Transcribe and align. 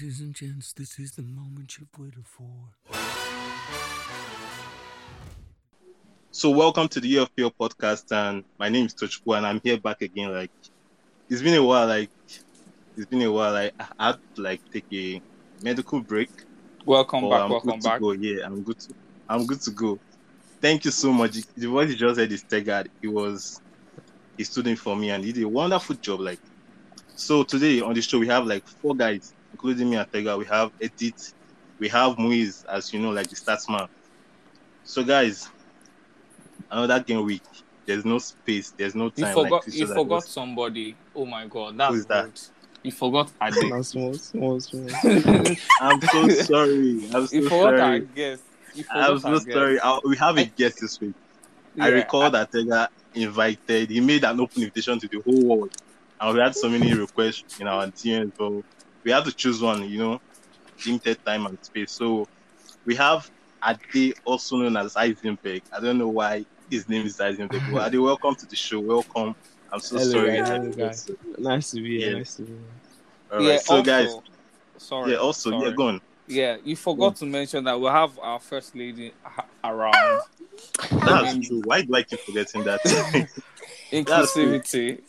this 0.00 0.98
is 0.98 1.12
the 1.12 1.22
moment 1.22 1.76
you've 1.76 1.88
waited 1.98 2.24
for. 2.24 2.46
So 6.30 6.50
welcome 6.50 6.86
to 6.88 7.00
the 7.00 7.16
EFPL 7.16 7.52
podcast, 7.58 8.12
and 8.12 8.44
my 8.58 8.68
name 8.68 8.86
is 8.86 8.94
Tochukwu, 8.94 9.36
and 9.36 9.46
I'm 9.46 9.60
here 9.64 9.78
back 9.78 10.02
again. 10.02 10.32
Like 10.32 10.52
it's 11.28 11.42
been 11.42 11.54
a 11.54 11.64
while. 11.64 11.88
Like 11.88 12.10
it's 12.96 13.06
been 13.06 13.22
a 13.22 13.32
while. 13.32 13.52
Like 13.52 13.74
I 13.98 14.06
had 14.06 14.18
to 14.36 14.42
like 14.42 14.60
take 14.72 14.84
a 14.92 15.20
medical 15.64 16.00
break. 16.00 16.30
Welcome 16.86 17.22
but 17.22 17.30
back. 17.30 17.40
I'm 17.40 17.50
welcome 17.50 17.70
good 17.70 17.80
to 17.80 17.88
back. 17.88 18.00
go. 18.00 18.12
Yeah, 18.12 18.46
I'm 18.46 18.62
good. 18.62 18.78
To, 18.78 18.94
I'm 19.28 19.46
good 19.46 19.60
to 19.62 19.70
go. 19.72 19.98
Thank 20.60 20.84
you 20.84 20.92
so 20.92 21.12
much. 21.12 21.32
The 21.56 21.66
voice 21.66 21.90
you 21.90 21.96
just 21.96 22.20
heard 22.20 22.30
is 22.30 22.44
Tegad. 22.44 22.86
He 23.00 23.08
was 23.08 23.60
a 24.38 24.44
student 24.44 24.78
for 24.78 24.94
me, 24.94 25.10
and 25.10 25.24
he 25.24 25.32
did 25.32 25.42
a 25.42 25.48
wonderful 25.48 25.96
job. 25.96 26.20
Like 26.20 26.38
so, 27.16 27.42
today 27.42 27.80
on 27.80 27.94
the 27.94 28.02
show 28.02 28.20
we 28.20 28.28
have 28.28 28.46
like 28.46 28.64
four 28.68 28.94
guys, 28.94 29.34
including 29.58 29.90
me 29.90 29.96
and 29.96 30.10
Tegad. 30.10 30.38
We 30.38 30.44
have 30.46 30.70
Edith, 30.80 31.34
we 31.80 31.88
have 31.88 32.16
Muizz, 32.16 32.64
as 32.66 32.92
you 32.92 33.00
know, 33.00 33.10
like 33.10 33.28
the 33.28 33.34
statsman. 33.36 33.88
So, 34.84 35.02
guys, 35.02 35.48
another 36.70 37.00
game 37.02 37.24
week. 37.24 37.42
There's 37.86 38.04
no 38.04 38.18
space. 38.18 38.72
There's 38.76 38.94
no 38.94 39.04
You 39.16 39.24
time. 39.24 39.34
forgot. 39.34 39.50
like, 39.52 39.64
this 39.64 39.74
you 39.76 39.86
was 39.86 39.92
forgot 39.94 40.08
was- 40.16 40.28
somebody. 40.28 40.94
Oh 41.14 41.24
my 41.26 41.46
god, 41.46 41.76
that's 41.76 41.90
Who 41.94 42.00
is 42.00 42.06
that? 42.06 42.24
rude. 42.24 42.40
You 42.84 42.92
forgot 42.92 43.32
Ade. 43.42 43.54
Now 43.70 43.82
small, 43.82 44.14
small, 44.14 44.60
small. 44.60 44.86
I'm 45.80 46.00
so 46.02 46.28
sorry. 46.28 47.08
I'm 47.12 47.26
so 47.26 47.36
you 47.36 47.48
forgot 47.48 47.74
our 47.74 47.78
sorry. 47.78 48.00
guest. 48.14 48.42
You 48.74 48.84
forgot 48.84 49.10
I'm 49.10 49.18
so 49.18 49.28
our 49.28 49.34
guest. 49.40 49.52
sorry. 49.52 49.80
I, 49.80 49.98
we 50.04 50.16
have 50.18 50.38
a 50.38 50.44
guest 50.44 50.78
this 50.80 51.00
week. 51.00 51.14
I 51.80 51.88
Yeah, 51.88 51.94
recall 51.94 52.30
that 52.30 52.52
Tega 52.52 52.88
invited, 53.14 53.90
he 53.90 54.00
made 54.00 54.22
an 54.24 54.38
open 54.38 54.62
invitation 54.62 54.98
to 55.00 55.08
the 55.08 55.20
whole 55.24 55.42
world. 55.44 55.70
And 56.20 56.34
we 56.34 56.40
had 56.40 56.54
so 56.54 56.68
many 56.68 56.92
requests 56.94 57.58
in 57.60 57.66
our 57.66 57.86
DMs, 57.86 58.32
but 58.38 58.62
we 59.08 59.12
had 59.12 59.24
to 59.24 59.32
choose 59.32 59.62
one, 59.62 59.88
you 59.88 59.98
know, 59.98 60.20
limited 60.84 61.16
time 61.24 61.46
and 61.46 61.56
space. 61.64 61.92
So 61.92 62.28
we 62.84 62.94
have 62.96 63.30
Ade, 63.66 64.12
also 64.26 64.58
known 64.58 64.76
as 64.76 64.92
Heisenberg. 64.92 65.62
I 65.72 65.80
don't 65.80 65.96
know 65.96 66.08
why 66.08 66.44
his 66.70 66.86
name 66.90 67.06
is 67.06 67.16
Heisenberg. 67.16 67.72
But 67.72 67.88
Ade, 67.88 67.98
welcome 68.00 68.34
to 68.34 68.44
the 68.44 68.54
show. 68.54 68.80
Welcome. 68.80 69.34
I'm 69.72 69.80
so 69.80 69.96
Hello, 69.96 70.12
sorry. 70.12 70.36
guys. 70.36 70.48
Hello, 70.48 70.70
guys. 70.72 71.10
Nice 71.38 71.70
to 71.70 71.76
be 71.80 72.00
here. 72.00 72.10
Yeah. 72.10 72.18
Nice 72.18 72.34
to 72.34 72.42
be 72.42 72.52
here. 72.52 72.58
All 73.32 73.38
right. 73.38 73.46
yeah, 73.46 73.58
so, 73.60 73.76
also, 73.76 73.82
guys, 73.82 74.18
Sorry. 74.76 75.12
yeah, 75.12 75.16
also, 75.16 75.58
yeah, 75.58 75.70
go 75.70 75.88
on. 75.88 76.00
Yeah, 76.26 76.56
you 76.62 76.76
forgot 76.76 77.16
to 77.16 77.24
mention 77.24 77.64
that 77.64 77.80
we 77.80 77.86
have 77.86 78.18
our 78.18 78.40
first 78.40 78.76
lady 78.76 79.14
ha- 79.22 79.46
around. 79.64 80.20
That's 80.90 81.34
um, 81.34 81.40
true. 81.40 81.62
Why 81.64 81.80
do 81.80 81.94
I 81.94 82.02
keep 82.02 82.20
forgetting 82.20 82.62
that? 82.64 82.80
Inclusivity. 83.90 85.00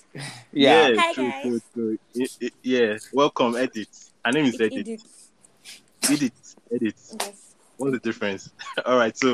Yeah. 0.54 0.92
Hi, 0.98 1.14
true, 1.14 1.30
guys. 1.30 1.44
true, 1.44 1.62
true. 1.74 1.98
I- 2.18 2.46
I- 2.46 2.50
yeah, 2.64 2.98
welcome, 3.14 3.58
Edith. 3.58 4.12
Her 4.24 4.32
name 4.32 4.46
is 4.46 4.60
It's 4.60 4.76
Edith. 4.76 4.88
Edith. 4.88 6.12
Edith, 6.12 6.56
Edith. 6.72 7.16
Yes. 7.20 7.56
What's 7.78 7.94
the 7.94 8.00
difference? 8.00 8.52
All 8.86 8.98
right, 8.98 9.16
so 9.18 9.34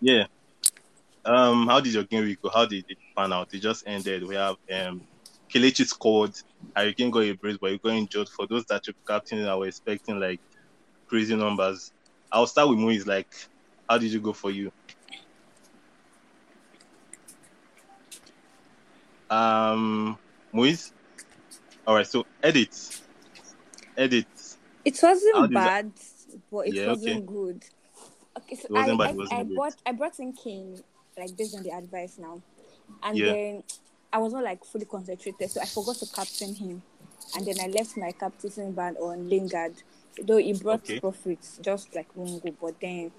yeah. 0.00 0.24
Um, 1.24 1.66
how 1.66 1.80
did 1.80 1.92
your 1.94 2.04
game 2.04 2.24
week 2.24 2.40
go? 2.42 2.50
How 2.52 2.64
did 2.64 2.84
it 2.88 2.98
pan 3.16 3.32
out? 3.32 3.52
It 3.52 3.58
just 3.60 3.84
ended. 3.86 4.26
We 4.26 4.36
have 4.36 4.56
um, 4.72 5.02
Kelechi 5.52 5.86
scored. 5.86 6.32
Hurricane 6.74 7.10
got 7.10 7.20
a 7.24 7.32
brace, 7.32 7.58
but 7.60 7.72
he 7.72 7.78
got 7.78 7.92
injured. 7.92 8.28
For 8.28 8.46
those 8.46 8.64
that 8.66 8.86
you 8.86 8.94
captain 9.06 9.46
I 9.46 9.54
was 9.54 9.68
expecting 9.68 10.18
like 10.18 10.40
crazy 11.08 11.36
numbers, 11.36 11.92
I'll 12.32 12.46
start 12.46 12.68
with 12.70 12.78
Muizz. 12.78 13.06
Like, 13.06 13.28
how 13.88 13.98
did 13.98 14.12
you 14.12 14.20
go 14.20 14.32
for 14.32 14.50
you? 14.50 14.72
Um, 19.30 20.18
Muizz. 20.54 20.92
All 21.86 21.94
right, 21.96 22.06
so 22.06 22.26
Edith, 22.44 23.02
Edith. 23.98 24.58
It 24.84 24.98
wasn't 25.02 25.52
bad, 25.52 25.92
but 26.50 26.66
it 26.66 26.74
Yeah, 26.74 26.84
wasn't 26.84 27.26
okay. 27.26 27.26
good. 27.26 27.64
Okay, 28.38 28.56
so 28.56 28.68
I, 28.74 28.90
bad, 28.96 29.10
I, 29.30 29.40
I 29.40 29.42
bought 29.44 29.74
I 29.86 29.92
brought 29.92 30.18
in 30.20 30.32
King 30.32 30.82
like 31.18 31.36
based 31.36 31.56
on 31.56 31.62
the 31.62 31.70
advice 31.70 32.18
now, 32.18 32.42
and 33.02 33.16
Yeah. 33.16 33.24
then 33.24 33.62
I 34.12 34.18
was 34.18 34.32
not 34.32 34.44
like 34.44 34.64
fully 34.64 34.86
concentrated, 34.86 35.50
so 35.50 35.60
I 35.60 35.66
forgot 35.66 35.96
to 35.96 36.06
captain 36.06 36.54
him, 36.54 36.82
and 37.36 37.46
then 37.46 37.56
I 37.60 37.66
left 37.68 37.96
my 37.96 38.12
captain 38.12 38.72
band 38.72 38.96
on 38.98 39.28
Lingard, 39.28 39.82
though 40.22 40.38
he 40.38 40.54
brought 40.54 40.84
Okay. 40.88 41.00
profits 41.00 41.58
just 41.62 41.94
like 41.94 42.14
one 42.16 42.38
goal, 42.40 42.56
but 42.60 42.80
then 42.80 43.12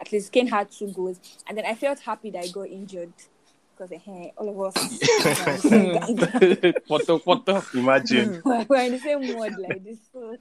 at 0.00 0.12
least 0.12 0.32
Kane 0.32 0.46
had 0.48 0.70
two 0.70 0.92
goals, 0.92 1.20
and 1.48 1.58
then 1.58 1.66
I 1.66 1.74
felt 1.74 2.00
happy 2.00 2.30
that 2.30 2.44
I 2.44 2.48
got 2.48 2.68
injured 2.68 3.12
because 3.78 3.92
eh, 3.92 4.30
all 4.36 4.48
of 4.48 4.76
us 4.76 4.90
what 6.88 7.06
the 7.06 7.20
what 7.24 7.46
the 7.46 7.64
Imagine. 7.74 8.42
we're 8.44 8.64
we're 8.68 8.84
in 8.84 8.92
the 8.92 8.98
same 8.98 9.20
mode 9.34 9.56
like 9.58 9.84
this, 9.84 9.98
so 10.12 10.36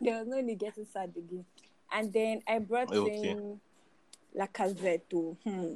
there 0.00 0.18
was 0.18 0.28
no 0.28 0.40
need 0.40 0.58
getting 0.58 0.86
sad 0.86 1.12
again. 1.16 1.44
And 1.92 2.12
then 2.12 2.42
I 2.46 2.58
brought 2.58 2.92
Okay. 2.92 3.30
in 3.30 3.60
Lacazette 4.36 5.02
to 5.10 5.36
hmm. 5.44 5.74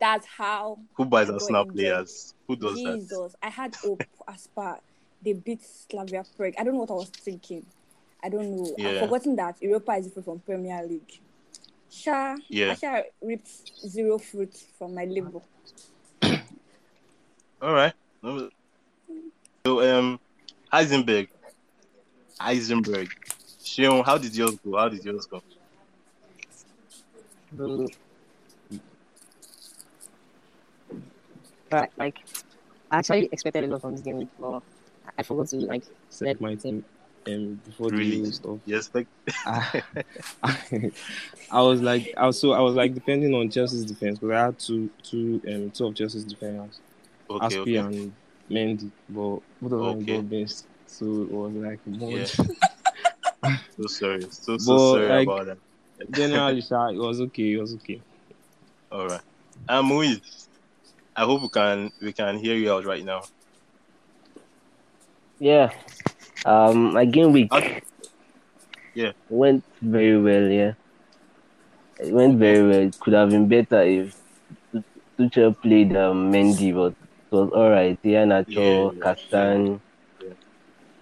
That's 0.00 0.26
how 0.26 0.78
Who 0.94 1.04
buys 1.04 1.28
I 1.28 1.32
got 1.32 1.42
Arsenal 1.42 1.66
players? 1.66 2.34
Who 2.48 2.56
does 2.56 2.74
that? 2.82 2.96
Jesus. 2.96 3.36
I 3.42 3.48
had 3.48 3.74
hope 3.76 4.02
as 4.28 4.48
far 4.54 4.80
they 5.22 5.32
beat 5.32 5.62
Slavia 5.62 6.24
Prague. 6.36 6.54
I 6.58 6.64
don't 6.64 6.74
know 6.74 6.80
what 6.80 6.90
I 6.90 6.94
was 6.94 7.08
thinking. 7.08 7.64
I 8.22 8.28
don't 8.28 8.56
know. 8.56 8.74
Yeah. 8.76 8.88
I've 8.88 9.00
forgotten 9.00 9.36
that 9.36 9.62
Europa 9.62 9.92
is 9.92 10.06
different 10.06 10.26
from 10.26 10.38
Premier 10.40 10.82
League. 10.86 11.20
Sha, 11.94 12.34
Yeah. 12.48 12.72
I 12.72 12.74
sha 12.74 13.02
ripped 13.22 13.48
zero 13.86 14.18
fruit 14.18 14.54
from 14.78 14.94
my 14.94 15.04
label. 15.04 15.44
All 17.62 17.72
right. 17.72 17.94
No- 18.22 18.50
So 19.66 19.80
um, 19.80 20.20
Heisenberg, 20.72 21.28
Heisenberg, 22.40 23.08
Shion, 23.64 24.04
how 24.04 24.18
did 24.18 24.34
yours 24.36 24.56
go? 24.64 24.76
How 24.76 24.88
did 24.88 25.04
yours 25.04 25.26
go? 25.26 25.40
But 31.70 31.90
like, 31.96 32.18
I 32.90 32.98
actually 32.98 33.28
expected 33.32 33.64
a 33.64 33.66
lot 33.68 33.80
from 33.80 33.92
this 33.92 34.02
game, 34.02 34.28
but 34.38 34.62
I 35.18 35.22
forgot 35.22 35.48
to 35.48 35.56
like 35.58 35.84
Select 36.10 36.40
my 36.40 36.54
team 36.54 36.84
um, 37.26 37.60
before 37.64 37.90
the 37.90 37.96
Really? 37.96 38.16
Euro 38.18 38.30
stuff. 38.32 38.58
You 38.66 38.76
expect? 38.76 39.08
I, 39.46 39.82
I 41.50 41.60
was 41.62 41.80
like, 41.80 42.12
I 42.16 42.26
was 42.26 42.38
so 42.40 42.52
I 42.52 42.60
was 42.60 42.74
like 42.74 42.94
depending 42.94 43.34
on 43.34 43.50
Chelsea's 43.50 43.84
defense 43.84 44.18
because 44.18 44.34
I 44.34 44.44
had 44.46 44.58
two, 44.58 44.90
two, 45.02 45.40
um, 45.48 45.70
two 45.70 45.86
of 45.86 45.94
Chelsea's 45.94 46.24
defenders, 46.24 46.80
Okay, 47.30 47.46
Azpi 47.56 47.60
okay. 47.60 47.76
and 47.76 48.12
Mendy, 48.50 48.90
but 49.08 49.40
both 49.62 49.62
of 49.62 49.70
them 49.70 49.80
Okay. 50.02 50.16
got 50.16 50.28
benched, 50.30 50.64
so 50.86 51.04
it 51.22 51.30
was 51.30 51.52
like 51.54 51.86
more. 51.86 52.10
Yeah. 52.10 52.26
So 53.76 53.86
sorry. 53.88 54.22
So 54.30 54.56
so 54.56 54.72
But, 54.72 54.92
sorry 54.92 55.08
like- 55.08 55.28
about 55.28 55.46
that. 55.46 55.58
Generally, 56.12 56.60
sha, 56.68 56.88
it 56.88 56.96
was 56.96 57.20
okay. 57.20 57.52
It 57.52 57.60
was 57.60 57.74
okay. 57.74 58.00
All 58.90 59.06
right. 59.06 59.20
Um, 59.68 59.90
with. 59.94 60.20
I 61.16 61.24
hope 61.24 61.42
we 61.42 61.48
can 61.50 61.92
we 62.00 62.12
can 62.14 62.38
hear 62.38 62.56
you 62.56 62.72
out 62.72 62.84
right 62.86 63.04
now. 63.04 63.22
yeah. 65.38 65.70
Um, 66.44 66.92
my 66.92 67.04
game 67.04 67.32
week. 67.32 67.50
Yeah. 68.94 69.12
went 69.28 69.64
very 69.82 70.20
well. 70.20 70.48
Yeah, 70.48 70.74
it 71.98 72.12
went 72.12 72.38
very 72.38 72.62
well. 72.62 72.80
It 72.88 72.98
could 73.00 73.14
have 73.14 73.30
been 73.30 73.48
better 73.48 73.82
if 73.82 74.16
Tuchel 75.18 75.60
played 75.60 75.96
um, 75.96 76.32
Mendy, 76.32 76.72
but 76.74 76.92
it 76.92 77.34
was 77.34 77.50
all 77.50 77.70
right. 77.70 77.98
Yeah, 78.02 78.24
Nacho, 78.24 78.46
Yeah, 78.46 78.90
yeah, 78.92 79.00
Castagne. 79.00 79.80
yeah. 80.20 80.34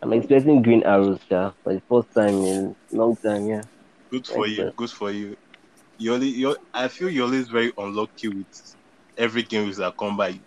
I'm 0.03 0.13
expecting 0.13 0.63
green 0.63 0.83
arrows, 0.85 1.21
yeah, 1.31 1.53
for 1.63 1.75
the 1.75 1.83
first 1.89 2.09
time 2.15 2.35
in 2.45 2.77
long 2.91 3.17
time. 3.17 3.47
Yeah. 3.47 3.63
Good 4.11 4.27
for 4.27 4.47
Thank 4.47 4.59
you. 4.59 4.65
you. 4.65 4.73
Good 4.77 4.91
for 4.91 5.11
you. 5.11 5.37
You 5.99 6.15
only 6.15 6.29
you 6.29 6.57
I 6.75 6.89
feel 6.89 7.09
you're 7.11 7.27
always 7.27 7.49
very 7.49 7.73
unlucky 7.77 8.29
with 8.29 8.77
every 9.17 9.43
game 9.43 9.71
that 9.73 9.97
come 9.97 10.17
by. 10.17 10.41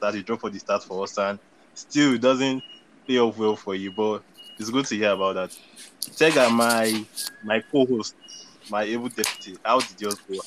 That 0.00 0.14
you 0.14 0.22
drop 0.22 0.40
for 0.40 0.50
the 0.50 0.58
start 0.58 0.84
for 0.84 1.02
us 1.04 1.18
and 1.18 1.38
still 1.74 2.14
it 2.14 2.20
doesn't 2.20 2.62
play 3.06 3.18
off 3.18 3.38
well 3.38 3.56
for 3.56 3.74
you, 3.74 3.92
but 3.92 4.22
it's 4.58 4.70
good 4.70 4.86
to 4.86 4.96
hear 4.96 5.10
about 5.12 5.34
that. 5.34 5.56
Check 6.16 6.36
out 6.36 6.52
my 6.52 7.04
my 7.44 7.62
co-host, 7.72 8.14
my 8.70 8.82
able 8.84 9.08
deputy. 9.08 9.58
How 9.64 9.80
did 9.80 10.00
yours 10.00 10.16
go? 10.28 10.40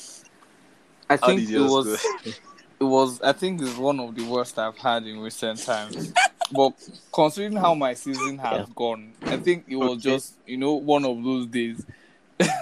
I 1.08 1.16
How 1.16 1.26
think 1.28 1.48
it 1.50 1.58
was 1.60 1.86
it 2.24 2.84
was 2.84 3.20
I 3.22 3.32
think 3.32 3.62
it's 3.62 3.76
one 3.76 4.00
of 4.00 4.14
the 4.14 4.22
worst 4.22 4.58
I've 4.58 4.78
had 4.78 5.04
in 5.06 5.18
recent 5.20 5.60
times. 5.64 6.12
but 6.52 6.72
considering 7.12 7.56
how 7.56 7.74
my 7.74 7.94
season 7.94 8.38
has 8.38 8.68
Yeah. 8.68 8.74
gone, 8.74 9.14
I 9.22 9.36
think 9.36 9.64
it 9.68 9.76
was 9.76 9.98
Okay. 9.98 10.10
just 10.10 10.34
you 10.46 10.56
know 10.56 10.74
one 10.74 11.04
of 11.04 11.22
those 11.22 11.46
days 11.46 11.84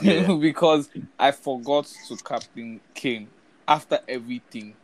Yeah. 0.02 0.34
because 0.40 0.88
I 1.18 1.30
forgot 1.32 1.86
to 2.08 2.16
captain 2.18 2.80
Kane 2.94 3.28
after 3.66 4.00
everything. 4.08 4.74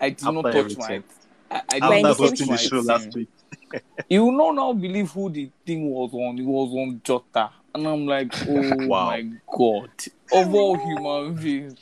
I 0.00 0.10
did 0.10 0.30
not 0.32 0.46
After 0.46 0.52
touch 0.52 0.76
my. 0.78 1.02
I, 1.50 1.62
I 1.72 1.80
did 1.80 1.88
We're 1.88 1.96
in 2.00 2.02
After 2.04 2.08
not 2.08 2.18
touch 2.18 2.18
hosting 2.18 2.46
my 2.46 2.56
the 2.56 2.58
show 2.58 2.82
team. 2.82 2.86
last 2.86 3.14
week. 3.14 3.28
You 4.08 4.24
will 4.24 4.32
not 4.32 4.54
now 4.54 4.72
believe 4.72 5.10
who 5.10 5.30
the 5.30 5.50
thing 5.66 5.90
was 5.90 6.12
on. 6.14 6.38
It 6.38 6.44
was 6.44 6.72
on 6.72 7.00
Jota. 7.04 7.50
And 7.74 7.86
I'm 7.86 8.06
like, 8.06 8.32
oh 8.48 8.86
Wow. 8.86 9.06
my 9.06 9.22
god. 9.56 9.90
Of 10.32 10.54
all 10.54 10.76
human 10.76 11.34
beings. 11.34 11.76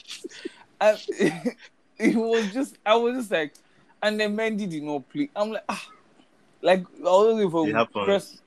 And 0.80 0.98
it 1.98 2.14
was 2.16 2.52
just 2.52 2.76
I 2.84 2.94
was 2.96 3.16
just 3.16 3.30
like 3.30 3.54
and 4.02 4.20
then 4.20 4.36
Mendy 4.36 4.68
did 4.68 4.82
not 4.82 5.08
play. 5.08 5.30
I'm 5.34 5.50
like, 5.52 5.64
ah 5.68 5.86
like 6.62 6.84
I 6.98 7.02
was 7.02 7.34
looking 7.34 7.50
for 7.50 7.86
press. 8.04 8.40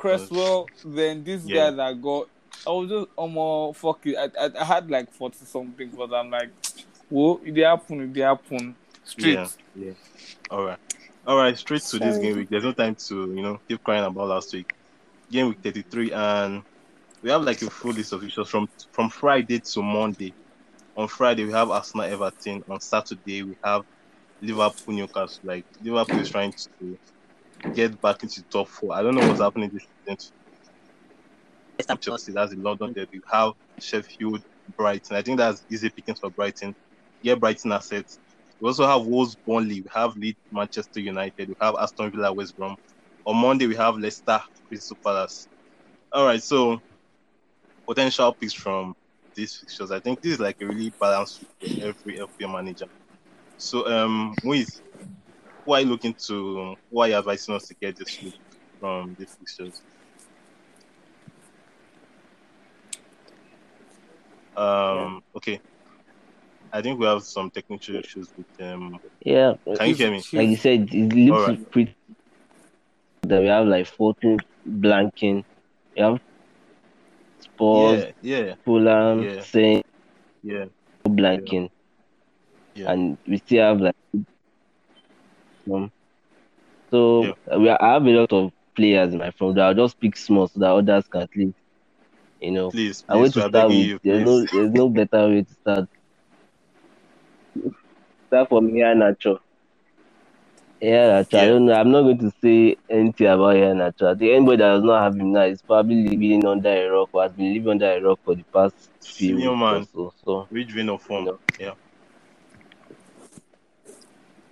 Cresswell, 0.00 0.68
then 0.84 1.22
this 1.24 1.44
Yeah. 1.44 1.70
guy 1.70 1.76
that 1.76 2.02
got. 2.02 2.28
I 2.66 2.70
was 2.70 2.88
just 2.90 3.06
almost 3.16 3.78
fuck 3.78 4.04
it. 4.06 4.16
I, 4.16 4.46
I, 4.46 4.50
I 4.60 4.64
had 4.64 4.90
like 4.90 5.12
forty 5.12 5.44
something, 5.44 5.90
but 5.96 6.12
I'm 6.12 6.30
like, 6.30 6.50
whoa, 7.08 7.40
it 7.44 7.54
dey 7.54 7.62
happen, 7.62 8.00
it 8.00 8.12
dey 8.12 8.20
happen. 8.22 8.74
Straight. 9.04 9.36
Yeah, 9.36 9.48
yeah. 9.74 9.92
All 10.50 10.64
right, 10.64 10.78
all 11.26 11.36
right. 11.36 11.56
Straight 11.58 11.82
to 11.82 11.98
this 11.98 12.18
game 12.18 12.36
week. 12.36 12.48
There's 12.50 12.64
no 12.64 12.72
time 12.72 12.96
to 13.08 13.32
you 13.34 13.42
know 13.42 13.58
keep 13.68 13.82
crying 13.82 14.04
about 14.04 14.28
last 14.28 14.52
week. 14.52 14.72
Game 15.30 15.48
week 15.48 15.58
33, 15.62 16.12
and 16.12 16.62
we 17.22 17.30
have 17.30 17.42
like 17.42 17.60
a 17.62 17.70
full 17.70 17.92
list 17.92 18.12
of 18.12 18.22
issues 18.24 18.48
from 18.48 18.68
from 18.92 19.10
Friday 19.10 19.60
to 19.72 19.82
Monday. 19.82 20.34
On 20.96 21.08
Friday 21.08 21.44
we 21.44 21.52
have 21.52 21.70
Arsenal 21.70 22.06
Everton. 22.06 22.62
On 22.68 22.80
Saturday 22.80 23.42
we 23.42 23.56
have 23.64 23.82
Liverpool 24.40 24.94
Newcastle. 24.94 25.40
Like 25.42 25.66
Liverpool 25.82 26.20
is 26.20 26.30
trying 26.30 26.52
to 26.52 26.98
get 27.74 28.00
back 28.00 28.22
into 28.22 28.40
the 28.40 28.46
top 28.50 28.68
four. 28.68 28.94
I 28.94 29.02
don't 29.02 29.14
know 29.14 29.26
what's 29.26 29.40
happening 29.40 29.70
this 29.72 29.84
season. 30.06 30.32
West 31.78 31.88
Ham 31.88 31.98
Chelsea, 32.00 32.32
that's 32.32 32.52
the 32.54 32.60
London 32.60 32.92
derby. 32.94 33.18
We 33.18 33.20
have 33.30 33.52
Sheffield, 33.80 34.42
Brighton. 34.76 35.16
I 35.16 35.22
think 35.22 35.38
that's 35.38 35.64
easy 35.70 35.90
pickings 35.90 36.20
for 36.20 36.30
Brighton. 36.30 36.74
Get 37.22 37.40
Brighton 37.40 37.72
assets. 37.72 38.18
We 38.60 38.68
also 38.68 38.86
have 38.86 39.04
Wolves, 39.04 39.36
Burnley. 39.46 39.82
We 39.82 39.88
have 39.92 40.16
Leeds, 40.16 40.38
Manchester 40.50 41.00
United. 41.00 41.48
We 41.48 41.54
have 41.60 41.74
Aston 41.78 42.10
Villa, 42.10 42.32
West 42.32 42.56
Brom. 42.56 42.76
On 43.24 43.36
Monday, 43.36 43.66
we 43.66 43.76
have 43.76 43.96
Leicester, 43.98 44.40
Crystal 44.68 44.96
Palace. 45.04 45.48
All 46.12 46.24
right, 46.24 46.42
so 46.42 46.80
potential 47.86 48.32
picks 48.32 48.52
from 48.52 48.94
these 49.34 49.56
fixtures. 49.56 49.90
I 49.90 50.00
think 50.00 50.20
this 50.22 50.34
is 50.34 50.40
like 50.40 50.60
a 50.62 50.66
really 50.66 50.92
balanced 50.98 51.40
for 51.40 51.46
every 51.82 52.18
FPL 52.18 52.52
manager. 52.52 52.86
So, 53.58 53.86
um, 53.86 54.34
Muizz, 54.42 54.80
who 55.64 55.72
are 55.72 55.80
you 55.80 55.86
looking 55.86 56.14
to? 56.26 56.76
Who 56.90 57.00
are 57.00 57.08
you 57.08 57.14
advising 57.14 57.54
us 57.54 57.66
to 57.68 57.74
get 57.74 57.96
this 57.96 58.20
week 58.22 58.38
from 58.80 59.16
these 59.18 59.34
fixtures? 59.38 59.82
Um, 64.56 65.22
okay. 65.36 65.60
I 66.76 66.82
think 66.82 67.00
we 67.00 67.06
have 67.06 67.22
some 67.22 67.50
technical 67.50 67.96
issues 67.96 68.28
with 68.36 68.52
them. 68.58 68.98
Yeah, 69.24 69.54
Can 69.76 69.88
you 69.88 69.94
hear 69.94 70.10
me? 70.10 70.22
like 70.34 70.48
you 70.50 70.56
said, 70.56 70.88
it 70.92 71.14
looks 71.14 71.48
Alright. 71.48 71.70
pretty 71.70 71.96
that 73.22 73.40
we 73.40 73.46
have 73.48 73.66
like 73.66 73.86
14 73.86 74.38
blanking. 74.68 75.42
We 75.96 76.02
have 76.02 76.20
Spurs, 77.40 78.12
Yeah, 78.20 78.38
yeah, 78.38 78.54
Fulham, 78.66 79.22
Yeah. 79.22 79.40
Saint 79.40 79.86
yeah, 80.42 80.66
blanking, 81.06 81.70
yeah. 82.74 82.92
and 82.92 83.16
we 83.26 83.38
still 83.38 83.64
have 83.64 83.80
like 83.80 83.96
um, 85.72 85.90
so 86.90 87.34
uh, 87.50 87.58
we 87.58 87.70
are, 87.70 87.82
I 87.82 87.94
have 87.94 88.04
a 88.06 88.10
lot 88.10 88.32
of 88.34 88.52
players 88.76 89.14
in 89.14 89.18
my 89.18 89.30
phone. 89.30 89.54
that 89.54 89.64
I'll 89.64 89.74
just 89.74 89.98
pick 89.98 90.14
small 90.14 90.46
so 90.46 90.60
that 90.60 90.70
others 90.70 91.08
can 91.08 91.22
at 91.22 91.34
least, 91.34 91.56
you 92.40 92.50
know. 92.52 92.70
Please, 92.70 93.02
I 93.08 93.16
want 93.16 93.32
to 93.32 93.48
start 93.48 93.68
with. 93.68 93.78
you. 93.78 93.98
There's 94.04 94.24
no, 94.24 94.40
Please. 94.40 94.50
there's 94.52 94.72
no 94.72 94.88
better 94.90 95.28
way 95.28 95.42
to 95.42 95.54
start. 95.54 95.88
Start 98.26 98.48
from 98.50 98.68
Iheanacho. 98.68 99.38
Yeah, 100.80 101.08
Nacho. 101.22 101.38
I 101.38 101.46
Yeah. 101.46 101.48
don't 101.48 101.66
know. 101.66 101.74
I'm 101.74 101.90
not 101.90 102.02
going 102.02 102.18
to 102.18 102.30
say 102.42 102.76
anything 102.90 103.26
about 103.26 103.56
Iheanacho. 103.56 104.14
I 104.14 104.14
think 104.18 104.32
anybody 104.32 104.58
that 104.58 104.74
does 104.76 104.84
not 104.84 105.02
have 105.02 105.16
him 105.16 105.32
now 105.32 105.42
is 105.44 105.62
probably 105.62 106.08
living 106.08 106.46
under 106.46 106.68
a 106.70 106.90
rock 106.90 107.10
or 107.12 107.22
has 107.22 107.32
been 107.32 107.54
living 107.54 107.70
under 107.70 107.92
a 107.92 108.00
rock 108.02 108.20
for 108.24 108.36
the 108.36 108.44
past 108.54 108.74
few 109.16 109.38
Senior 109.38 109.40
weeks 109.40 109.56
man. 109.56 109.72
or 109.72 109.82
so. 109.92 110.12
So 110.24 110.48
Which 110.50 110.72
vein 110.72 110.90
of 110.90 111.02
form? 111.02 111.24
No. 111.24 111.40
Yeah. 111.58 111.74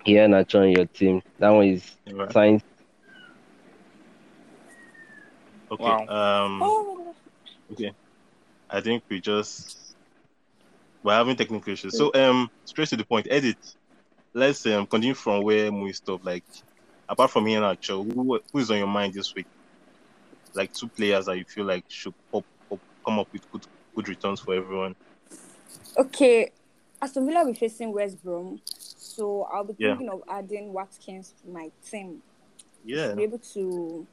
Iheanacho, 0.07 0.61
on 0.61 0.71
your 0.71 0.85
team. 0.87 1.21
That 1.39 1.49
one 1.49 1.67
is 1.67 1.97
All 2.07 2.13
right. 2.15 2.29
science. 2.31 2.63
Okay. 5.71 5.83
Wow. 5.83 6.07
Um. 6.07 6.61
Oh, 6.61 7.15
Okay. 7.71 7.93
I 8.69 8.81
think 8.81 9.03
we 9.09 9.21
just 9.21 9.84
we're 11.05 11.13
having 11.13 11.37
technical 11.37 11.73
issues. 11.73 11.97
So 11.97 12.11
um, 12.15 12.49
straight 12.65 12.89
to 12.89 12.97
the 12.97 13.05
point. 13.05 13.27
Edith. 13.31 13.57
Let's 14.33 14.65
um 14.67 14.87
continue 14.87 15.15
from 15.15 15.43
where 15.43 15.71
we 15.71 15.93
stopped. 15.93 16.25
Like, 16.25 16.45
apart 17.09 17.31
from 17.31 17.45
Iheanacho, 17.45 18.05
who 18.13 18.39
who 18.53 18.59
is 18.59 18.71
on 18.71 18.77
your 18.79 18.87
mind 18.87 19.13
this 19.13 19.33
week? 19.35 19.47
Like 20.53 20.71
two 20.73 20.89
players 20.89 21.25
that 21.27 21.37
you 21.37 21.45
feel 21.47 21.65
like 21.65 21.85
should 21.89 22.13
pop, 22.33 22.45
pop 22.69 22.81
come 23.05 23.19
up 23.19 23.27
with 23.33 23.43
good 23.51 23.63
good 23.95 24.09
returns 24.09 24.41
for 24.41 24.55
everyone. 24.55 24.95
okay. 25.97 26.51
Aston 27.01 27.27
Villa 27.27 27.45
will 27.45 27.53
be 27.53 27.59
facing 27.59 27.93
West 27.93 28.23
Brom, 28.23 28.61
so 28.65 29.43
I'll 29.53 29.65
be 29.65 29.75
Yeah. 29.77 29.97
thinking 29.97 30.09
of 30.09 30.23
adding 30.29 30.73
Watkins 30.73 31.33
to 31.43 31.49
my 31.49 31.71
team. 31.89 32.21
Yeah. 32.83 33.09
to 33.09 33.15
be 33.15 33.23
able 33.23 33.39
to 33.53 34.07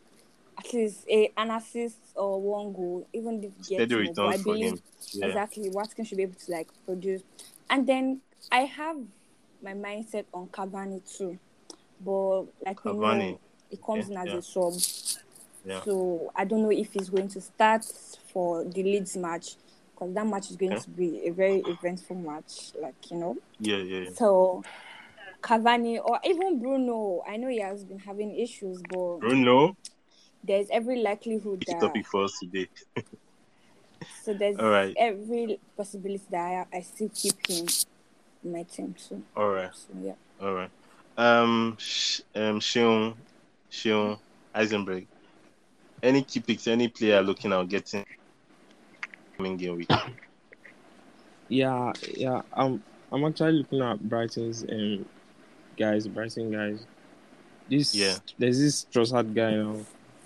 at 0.58 0.72
least 0.74 1.06
a, 1.08 1.32
an 1.36 1.50
assist 1.50 1.98
or 2.22 2.40
one 2.40 2.72
goal, 2.72 3.06
even 3.12 3.42
if 3.42 3.68
get 3.68 3.88
Steady. 3.88 4.10
I 4.18 4.36
believe. 4.38 4.80
Yeah. 5.12 5.26
exactly 5.26 5.68
Watkins 5.70 6.08
should 6.08 6.16
be 6.18 6.22
able 6.24 6.34
to 6.34 6.52
like 6.52 6.68
produce. 6.86 7.22
And 7.68 7.86
then 7.86 8.20
I 8.50 8.60
have 8.60 8.96
my 9.62 9.72
mindset 9.74 10.24
on 10.32 10.46
Cavani 10.48 11.00
too, 11.16 11.38
but 12.04 12.42
like 12.64 12.84
we 12.84 12.92
Cavani. 12.92 13.18
know, 13.32 13.40
it 13.70 13.82
comes 13.84 14.08
Yeah, 14.08 14.20
in 14.20 14.28
as 14.28 14.32
yeah. 14.32 14.38
a 14.38 14.42
sub. 14.42 15.22
Yeah. 15.64 15.82
So 15.84 16.32
I 16.34 16.44
don't 16.44 16.62
know 16.62 16.70
if 16.70 16.92
he's 16.92 17.08
going 17.08 17.28
to 17.28 17.40
start 17.40 17.84
for 18.32 18.64
the 18.64 18.82
Leeds 18.82 19.16
match 19.16 19.56
because 19.92 20.12
that 20.14 20.26
match 20.26 20.50
is 20.50 20.56
going 20.56 20.78
to 20.80 20.90
be 20.90 21.26
a 21.26 21.30
very 21.30 21.58
eventful 21.66 22.16
match. 22.16 22.72
Like 22.80 23.10
you 23.10 23.18
know. 23.18 23.36
Yeah, 23.60 23.76
yeah. 23.76 24.10
So 24.14 24.62
Cavani 25.42 26.00
or 26.04 26.18
even 26.24 26.58
Bruno, 26.60 27.22
I 27.28 27.36
know 27.36 27.48
he 27.48 27.60
has 27.60 27.84
been 27.84 27.98
having 27.98 28.34
issues, 28.36 28.80
but 28.88 29.18
Bruno, 29.18 29.76
there's 30.44 30.68
every 30.70 31.00
likelihood 31.02 31.60
big 31.60 31.68
that 31.68 31.80
topic 31.80 32.06
for 32.06 32.24
us 32.24 32.38
today. 32.40 32.68
so 34.22 34.34
there's 34.34 34.56
All 34.58 34.68
right. 34.70 34.94
every 34.96 35.60
possibility 35.76 36.22
that 36.30 36.66
I, 36.72 36.76
I 36.78 36.80
still 36.82 37.10
keep 37.14 37.46
him 37.46 37.66
in 38.44 38.52
my 38.52 38.62
team. 38.64 38.94
So, 38.98 39.22
All 39.36 39.50
right. 39.50 39.70
so 39.74 39.88
yeah. 40.02 40.14
All 40.40 40.54
right. 40.54 40.70
Um, 41.16 41.76
Sh- 41.78 42.22
um, 42.34 42.58
Shion, 42.60 43.14
Shion, 43.70 44.18
Heisenberg. 44.54 45.06
Any 46.02 46.22
key 46.22 46.40
picks? 46.40 46.66
Any 46.66 46.88
player 46.88 47.22
looking 47.22 47.52
out 47.52 47.68
getting 47.68 48.04
coming 49.36 49.56
game 49.56 49.76
week? 49.76 49.90
Yeah, 51.48 51.92
yeah. 52.14 52.42
I'm 52.52 52.82
I'm 53.12 53.24
actually 53.24 53.52
looking 53.52 53.82
at 53.82 54.00
Brighton's 54.08 54.64
um 54.64 55.04
guys, 55.76 56.08
Brighton 56.08 56.50
guys. 56.50 56.86
This 57.68 57.94
Yeah. 57.94 58.16
there's 58.38 58.58
this 58.58 58.86
Trossard 58.92 59.34
guy 59.34 59.52
now. 59.52 59.76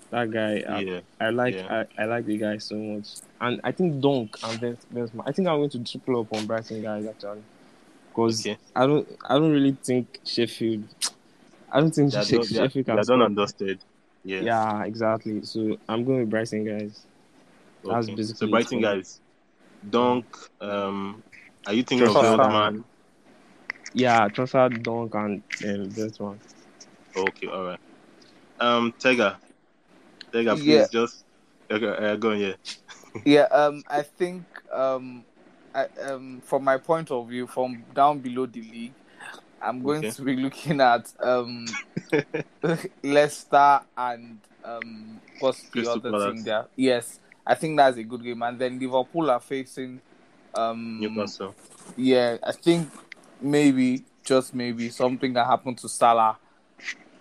That 0.09 0.31
guy, 0.31 0.63
I, 0.67 0.79
Yeah. 0.79 0.99
I 1.19 1.29
like 1.29 1.55
Yeah. 1.55 1.83
I, 1.97 2.03
I 2.03 2.05
like 2.05 2.25
the 2.25 2.37
guy 2.37 2.57
so 2.59 2.75
much. 2.75 3.07
And 3.41 3.59
I 3.63 3.71
think 3.71 4.01
Dunk 4.01 4.37
and 4.43 4.59
Ben 4.59 4.77
Benzema. 4.93 5.23
I 5.25 5.31
think 5.33 5.47
I'm 5.47 5.57
going 5.57 5.69
to 5.71 5.83
triple 5.83 6.21
up 6.21 6.33
on 6.33 6.45
Brighton 6.45 6.81
guys 6.81 7.05
actually. 7.05 7.43
Because 8.09 8.39
Okay. 8.41 8.57
I 8.75 8.87
don't 8.87 9.07
I 9.29 9.33
don't 9.35 9.51
really 9.51 9.77
think 9.83 10.19
Sheffield 10.25 10.83
I 11.71 11.81
don't 11.81 11.91
think 11.93 12.11
They 12.13 12.17
are 12.19 12.23
Sheffield, 12.23 12.43
done, 12.43 12.53
they 12.53 12.59
are, 12.59 12.63
Sheffield 12.69 12.85
they 12.85 12.91
can 12.91 12.99
are 12.99 13.03
done 13.03 13.21
understood. 13.21 13.79
Yeah. 14.23 14.41
Yeah, 14.41 14.83
exactly. 14.85 15.43
So 15.43 15.77
I'm 15.89 16.03
going 16.05 16.19
with 16.21 16.29
Brighton 16.29 16.63
guys. 16.65 17.05
that's 17.83 18.07
Okay. 18.07 18.15
basically 18.15 18.47
So 18.47 18.51
Brighton 18.51 18.81
guys, 18.81 19.19
Dunk. 19.89 20.25
Um, 20.61 21.21
are 21.65 21.73
you 21.73 21.83
thinking 21.83 22.07
of 22.07 22.13
the 22.13 22.19
Trossard. 22.21 22.39
other 22.39 22.49
man? 22.49 22.83
Yeah, 23.93 24.27
Trossard, 24.29 24.81
Dunk 24.83 25.13
and 25.15 25.41
um, 25.65 25.89
Benzema. 25.91 26.37
Okay. 27.15 27.47
All 27.47 27.65
right. 27.65 27.79
Um, 28.59 28.93
Tega. 28.99 29.37
Tega, 30.31 30.55
please 30.55 30.65
Yeah. 30.65 30.87
just 30.91 31.25
okay. 31.71 31.87
Uh, 31.87 32.15
go 32.15 32.31
on. 32.31 32.39
Yeah. 32.39 32.53
Yeah, 33.25 33.47
um, 33.51 33.83
I 33.89 34.03
think 34.03 34.45
um, 34.73 35.25
I, 35.75 35.87
um, 36.01 36.41
from 36.45 36.63
my 36.63 36.77
point 36.77 37.11
of 37.11 37.27
view, 37.27 37.45
from 37.47 37.83
down 37.93 38.19
below 38.19 38.45
the 38.45 38.61
league, 38.61 38.93
I'm 39.61 39.81
going 39.83 39.99
Okay. 39.99 40.11
to 40.11 40.21
be 40.21 40.35
looking 40.37 40.79
at 40.79 41.11
um, 41.21 41.65
Leicester 43.03 43.81
and 43.97 44.39
um, 44.63 45.19
what's 45.39 45.63
the 45.63 45.71
Crystal 45.71 45.99
other 45.99 46.11
Palace. 46.11 46.35
thing 46.35 46.43
there? 46.43 46.67
Yes, 46.77 47.19
I 47.45 47.55
think 47.55 47.75
that's 47.77 47.97
a 47.97 48.03
good 48.03 48.23
game. 48.23 48.41
And 48.43 48.57
then 48.59 48.79
Liverpool 48.79 49.29
are 49.29 49.39
facing, 49.41 49.99
um, 50.53 50.99
Newcastle. 51.01 51.55
yeah, 51.97 52.37
I 52.43 52.51
think 52.53 52.89
maybe 53.41 54.05
just 54.23 54.53
maybe 54.53 54.89
something 54.89 55.33
that 55.33 55.45
happened 55.47 55.79
to 55.79 55.89
Salah 55.89 56.37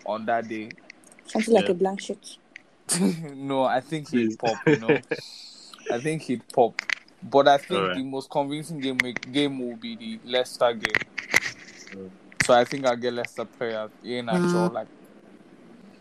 on 0.04 0.24
that 0.26 0.46
day. 0.46 0.70
Something 1.26 1.54
like 1.54 1.68
a 1.68 1.74
blank 1.74 2.00
sheet. 2.00 2.36
no, 3.34 3.64
I 3.64 3.80
think 3.80 4.10
he'd 4.10 4.38
pop. 4.38 4.56
You 4.66 4.78
know, 4.78 4.88
I 5.92 5.98
think 5.98 6.22
he'd 6.22 6.42
pop. 6.52 6.80
But 7.22 7.48
I 7.48 7.58
think 7.58 7.80
Alright. 7.80 7.96
the 7.96 8.04
most 8.04 8.30
convincing 8.30 8.80
game 8.80 8.98
game 9.32 9.58
will 9.58 9.76
be 9.76 9.96
the 9.96 10.20
Leicester 10.24 10.72
game. 10.74 10.94
Mm. 11.92 12.10
So 12.42 12.54
I 12.54 12.64
think 12.64 12.86
I'll 12.86 12.96
get 12.96 13.12
Leicester 13.12 13.44
players 13.44 13.90
in 14.04 14.28
actual 14.28 14.68
like 14.68 14.88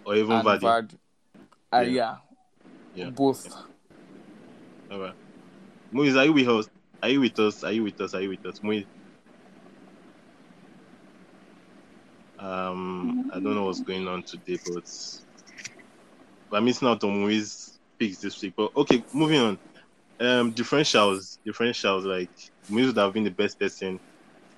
Or 0.06 0.16
even 0.16 0.32
and 0.32 0.46
Vardy. 0.46 0.62
Vard. 0.62 0.92
Uh, 1.74 1.80
Yeah. 1.80 1.82
yeah. 1.82 2.16
Yeah. 2.94 3.10
both. 3.10 3.48
All 4.92 5.00
right. 5.00 5.14
Muizz, 5.94 6.18
are 6.18 6.26
you 6.26 6.34
with 6.34 6.48
us? 6.48 6.70
Are 7.02 7.10
you 7.10 7.22
with 7.22 7.40
us? 7.40 7.64
Are 7.64 7.72
you 7.72 7.84
with 7.84 8.00
us? 8.00 8.14
Are 8.14 8.22
you 8.22 8.30
with 8.30 8.46
us? 8.46 8.60
Muizz. 8.60 8.86
Um, 12.38 13.32
I 13.34 13.40
don't 13.40 13.56
know 13.56 13.66
what's 13.66 13.82
going 13.82 14.08
on 14.08 14.24
today, 14.24 14.60
but 14.74 14.84
we're 16.52 16.62
missing 16.62 16.88
out 16.88 17.04
on 17.04 17.26
Muizz 17.26 17.78
picks 18.00 18.18
this 18.18 18.42
week. 18.42 18.54
But 18.56 18.76
okay, 18.76 19.04
moving 19.14 19.40
on. 19.40 19.60
Um, 20.20 20.54
differentials, 20.54 21.38
differentials. 21.46 22.04
Like 22.06 22.30
Musa 22.70 22.88
would 22.88 22.98
have 22.98 23.14
been 23.14 23.24
the 23.24 23.32
best 23.32 23.60
person 23.60 24.00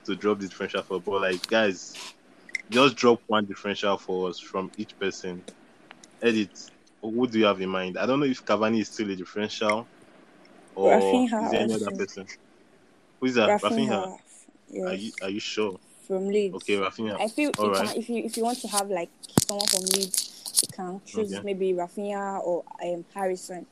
to 0.05 0.15
drop 0.15 0.39
the 0.39 0.47
differential 0.47 0.83
for. 0.83 0.99
But 0.99 1.21
like, 1.21 1.47
guys, 1.47 1.95
just 2.69 2.95
drop 2.95 3.21
one 3.27 3.45
differential 3.45 3.97
for 3.97 4.29
us 4.29 4.39
from 4.39 4.71
each 4.77 4.97
person. 4.99 5.43
Edith. 6.23 6.71
Who 7.01 7.27
do 7.27 7.39
you 7.39 7.45
have 7.45 7.61
in 7.61 7.69
mind? 7.69 7.97
I 7.97 8.05
don't 8.05 8.19
know 8.19 8.25
if 8.25 8.43
Cavani 8.43 8.81
is 8.81 8.89
still 8.89 9.09
a 9.11 9.15
differential 9.15 9.87
or 10.75 10.99
Raphinha 10.99 11.45
is 11.45 11.51
there 11.51 11.61
any 11.61 11.73
other 11.73 11.91
person? 11.91 12.25
Who 13.19 13.27
is 13.27 13.35
that? 13.35 13.61
Raphinha. 13.61 13.61
Raphinha, 13.61 14.17
yes, 14.69 14.85
Are 14.87 14.93
you 14.93 15.11
are 15.23 15.29
you 15.29 15.39
sure? 15.39 15.79
from 16.07 16.27
Leeds. 16.27 16.55
Okay, 16.55 16.77
Raphinha. 16.77 17.19
I 17.19 17.27
feel 17.27 17.51
you 17.57 17.71
right. 17.71 17.87
can, 17.89 17.97
if 17.97 18.09
you 18.09 18.23
if 18.23 18.37
you 18.37 18.43
want 18.43 18.59
to 18.61 18.67
have 18.67 18.89
like 18.89 19.09
someone 19.47 19.67
from 19.67 19.81
Leeds, 19.81 20.36
you 20.61 20.67
can 20.73 21.01
choose 21.05 21.33
Okay. 21.33 21.43
maybe 21.43 21.73
Raphinha 21.73 22.39
or 22.43 22.63
um, 22.83 23.05
Harrison. 23.13 23.65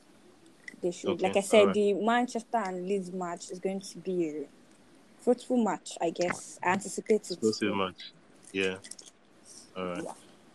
They 0.82 0.90
should, 0.90 1.10
Okay, 1.10 1.22
like 1.28 1.36
I 1.36 1.40
said, 1.40 1.60
alright. 1.60 1.74
the 1.74 1.94
Manchester 1.94 2.58
and 2.58 2.86
Leeds 2.86 3.12
match 3.12 3.50
is 3.50 3.58
going 3.58 3.80
to 3.80 3.98
be 3.98 4.28
a 4.28 4.44
fruitful 5.20 5.62
match. 5.62 5.96
I 6.00 6.10
guess 6.10 6.58
I 6.62 6.70
anticipate 6.70 7.22
it. 7.22 7.30
Explosive 7.32 7.74
match. 7.74 8.12
Yeah. 8.52 8.76
All 9.76 9.84
right. 9.86 10.04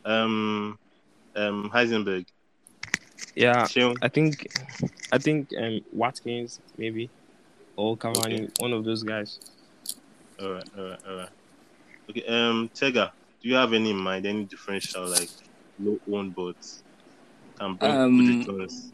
Um, 0.05 0.77
um, 1.35 1.69
Heisenberg. 1.73 2.25
Yeah, 3.35 3.63
Sheon. 3.65 3.97
I 4.01 4.07
think, 4.09 4.47
I 5.11 5.17
think 5.17 5.49
um, 5.57 5.81
Watkins 5.93 6.59
maybe, 6.77 7.09
or 7.75 7.95
Cavani, 7.97 8.51
one 8.59 8.73
of 8.73 8.83
those 8.83 9.03
guys. 9.03 9.39
All 10.41 10.51
right, 10.53 10.69
all 10.77 10.83
right, 10.89 10.99
all 11.07 11.15
right. 11.17 11.29
Okay. 12.09 12.25
Um, 12.25 12.69
Tega, 12.73 13.13
do 13.41 13.49
you 13.49 13.55
have 13.55 13.73
any 13.73 13.91
in 13.91 13.97
mind? 13.97 14.25
Any 14.25 14.43
differential 14.45 15.07
like 15.07 15.29
low 15.79 15.99
own 16.11 16.31
but 16.31 16.55
can 17.59 17.75
bring 17.75 17.91
Um, 17.91 18.17
good 18.17 18.47
returns? 18.53 18.91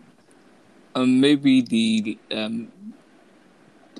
Um, 0.95 1.19
maybe 1.19 1.61
the 1.61 2.17
um 2.31 2.71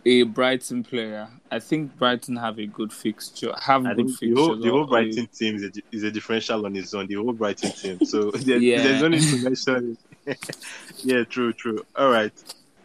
a 0.06 0.24
Brighton 0.24 0.84
player. 0.84 1.28
I 1.52 1.60
think 1.60 1.98
Brighton 1.98 2.38
have 2.38 2.60
a 2.60 2.66
good 2.66 2.94
fixture. 2.94 3.54
Have 3.60 3.86
I 3.86 3.94
good 3.94 4.08
think 4.08 4.20
the 4.20 4.34
whole, 4.34 4.56
the 4.56 4.70
whole 4.70 4.86
Brighton 4.86 5.28
team 5.28 5.56
is 5.56 5.64
a, 5.64 5.72
is 5.92 6.04
a 6.04 6.12
differential 6.12 6.66
on 6.66 6.76
its 6.76 6.94
own. 6.94 7.08
The 7.08 7.16
whole 7.16 7.34
Brighton 7.34 7.72
team. 7.72 8.00
So 8.06 8.32
there, 8.32 8.58
Yeah. 8.58 8.84
there's 8.84 9.02
no 9.02 9.08
need 9.10 9.22
to 9.22 9.38
mention 9.44 9.98
it. 10.26 10.40
yeah, 11.04 11.24
true, 11.24 11.52
true. 11.54 11.86
All 11.96 12.10
right, 12.10 12.32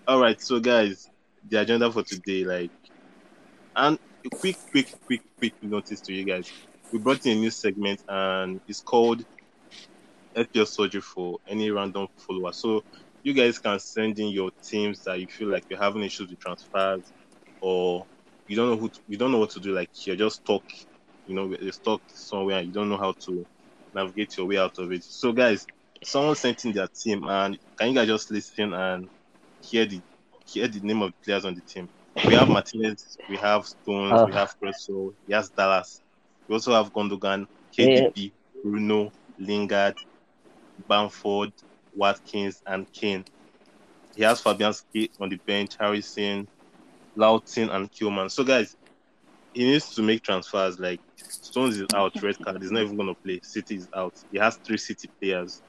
all 0.08 0.20
right. 0.20 0.40
So 0.40 0.58
guys, 0.58 1.08
the 1.48 1.60
agenda 1.60 1.90
for 1.92 2.02
today, 2.02 2.44
like, 2.44 2.70
and 3.76 3.98
a 4.24 4.28
quick, 4.28 4.56
quick, 4.70 4.92
quick, 5.06 5.22
quick 5.38 5.54
notice 5.62 6.00
to 6.02 6.12
you 6.12 6.24
guys. 6.24 6.50
We 6.92 6.98
brought 6.98 7.24
in 7.26 7.38
a 7.38 7.40
new 7.40 7.50
segment, 7.50 8.02
and 8.08 8.60
it's 8.68 8.80
called 8.80 9.24
FPL 10.36 10.66
Surgery 10.66 11.00
for 11.00 11.38
any 11.46 11.70
random 11.70 12.06
follower. 12.26 12.52
So 12.52 12.82
you 13.22 13.34
guys 13.34 13.58
can 13.58 13.78
send 13.78 14.18
in 14.18 14.28
your 14.28 14.50
teams 14.68 15.02
that 15.04 15.20
you 15.20 15.26
feel 15.28 15.48
like 15.50 15.64
you're 15.68 15.80
having 15.82 16.02
issues 16.02 16.30
with 16.30 16.38
transfers, 16.40 17.12
or 17.60 18.04
you 18.46 18.56
don't 18.56 18.70
know 18.70 18.76
who 18.76 18.88
to, 18.88 19.00
you 19.06 19.18
don't 19.18 19.32
know 19.32 19.38
what 19.38 19.50
to 19.50 19.60
do. 19.60 19.72
Like 19.74 19.90
you're 20.06 20.16
just 20.16 20.36
stuck, 20.36 20.62
you 21.26 21.34
know, 21.34 21.54
you're 21.60 21.72
stuck 21.72 22.02
somewhere 22.08 22.58
and 22.58 22.66
you 22.68 22.72
don't 22.72 22.88
know 22.88 22.98
how 22.98 23.14
to 23.26 23.46
navigate 23.94 24.36
your 24.36 24.46
way 24.46 24.58
out 24.58 24.72
of 24.78 24.90
it. 24.92 25.04
So 25.04 25.32
guys, 25.32 25.64
someone 26.02 26.34
sent 26.36 26.64
in 26.64 26.72
their 26.72 26.88
team, 27.02 27.24
and 27.28 27.58
can 27.78 27.88
you 27.90 27.94
guys 27.94 28.08
just 28.08 28.30
listen 28.30 28.72
and 28.74 29.08
hear 29.60 29.86
the 29.86 30.02
hear 30.44 30.68
the 30.68 30.80
name 30.80 31.02
of 31.02 31.10
the 31.10 31.16
players 31.24 31.44
on 31.44 31.54
the 31.54 31.62
team? 31.62 31.88
We 32.26 32.34
have 32.34 32.48
Martinez, 32.48 33.16
we 33.28 33.36
have 33.38 33.64
Stones, 33.64 34.12
Ah. 34.12 34.24
we 34.24 34.32
have 34.32 34.52
Presso, 34.62 35.12
yes, 35.26 35.50
Dallas. 35.56 36.02
We 36.48 36.54
also 36.54 36.72
have 36.72 36.92
Gundogan, 36.92 37.46
KDB, 37.78 38.32
Bruno, 38.62 39.10
Lingard, 39.38 39.94
Bamford, 40.88 41.50
Watkins, 41.94 42.60
and 42.66 42.86
Kane. 42.92 43.24
He 44.14 44.22
has 44.22 44.42
Fabianski 44.42 45.08
on 45.20 45.28
the 45.30 45.38
bench, 45.46 45.72
Harrison, 45.78 46.46
Loughton, 47.16 47.70
and 47.70 47.90
Kilman. 47.90 48.30
So, 48.30 48.44
guys, 48.44 48.74
he 49.52 49.64
needs 49.64 49.94
to 49.94 50.02
make 50.02 50.22
transfers. 50.22 50.78
Like 50.78 51.00
Stones 51.40 51.78
is 51.78 51.86
out, 51.94 52.12
red 52.22 52.36
card. 52.40 52.60
He's 52.60 52.70
not 52.70 52.82
even 52.82 52.96
going 52.96 53.08
to 53.08 53.20
play. 53.24 53.40
City 53.42 53.76
is 53.76 53.88
out. 53.94 54.14
He 54.30 54.38
has 54.38 54.58
three 54.66 54.78
City 54.78 55.08
players. 55.20 55.62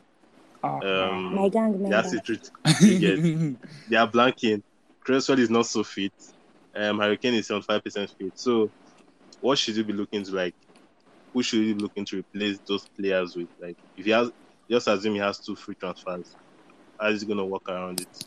Ah, 0.64 0.80
Um, 0.82 1.36
My 1.36 1.50
gang 1.50 1.74
he 1.74 1.80
member. 1.90 1.96
has 1.96 2.22
three. 2.26 2.40
yes. 2.82 3.20
They 3.88 3.98
are 3.98 4.10
blanking. 4.10 4.62
Cresswell 5.02 5.40
is 5.40 5.50
not 5.50 5.66
so 5.66 5.84
fit. 5.84 6.14
Um, 6.74 7.00
Hurricane 7.00 7.34
is 7.34 7.48
75% 7.50 8.10
fit. 8.18 8.32
So, 8.36 8.72
what 9.42 9.58
should 9.58 9.76
you 9.76 9.84
be 9.84 9.92
looking 9.94 10.24
to 10.24 10.32
like? 10.32 10.56
Who 11.34 11.44
should 11.44 11.60
you 11.60 11.76
be 11.76 11.82
looking 11.82 12.06
to 12.06 12.20
replace 12.20 12.60
those 12.68 12.86
players 12.98 13.36
with? 13.36 13.50
Like, 13.60 13.76
if 13.98 14.06
he 14.06 14.12
has, 14.12 14.32
just 14.70 14.88
assume 14.88 15.14
he 15.14 15.20
has 15.20 15.40
two 15.40 15.56
free 15.56 15.76
transfers. 15.76 16.36
How 17.00 17.08
is 17.10 17.22
he 17.22 17.28
going 17.28 17.38
to 17.38 17.46
work 17.46 17.68
around 17.70 18.00
it? 18.00 18.26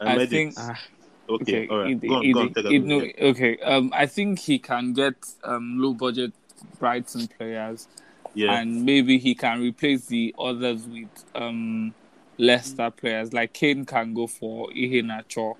And 0.00 0.08
I 0.08 0.16
Medics- 0.16 0.30
think- 0.30 0.54
Ah, 0.58 0.80
Okay, 1.28 1.64
okay, 1.64 1.68
all 1.68 1.78
right. 1.78 1.90
it- 1.92 2.08
go 2.08 2.14
on, 2.16 2.24
it- 2.24 2.32
go 2.32 2.40
on. 2.40 2.54
It- 2.74 2.82
no, 2.84 3.06
okay. 3.30 3.58
Um, 3.58 3.92
I 3.94 4.06
think 4.06 4.40
he 4.40 4.58
can 4.58 4.92
get 4.92 5.14
um 5.44 5.78
low 5.78 5.92
budget 5.94 6.32
Brighton 6.78 7.28
players, 7.28 7.86
Yeah, 8.34 8.54
and 8.58 8.84
maybe 8.84 9.18
he 9.18 9.34
can 9.34 9.60
replace 9.60 10.06
the 10.06 10.34
others 10.38 10.86
with 10.88 11.08
um 11.34 11.94
Leicester 12.38 12.90
players. 12.90 13.32
Like 13.32 13.52
Kane 13.52 13.84
can 13.84 14.12
go 14.14 14.26
for 14.26 14.70
Iheanacho, 14.70 15.56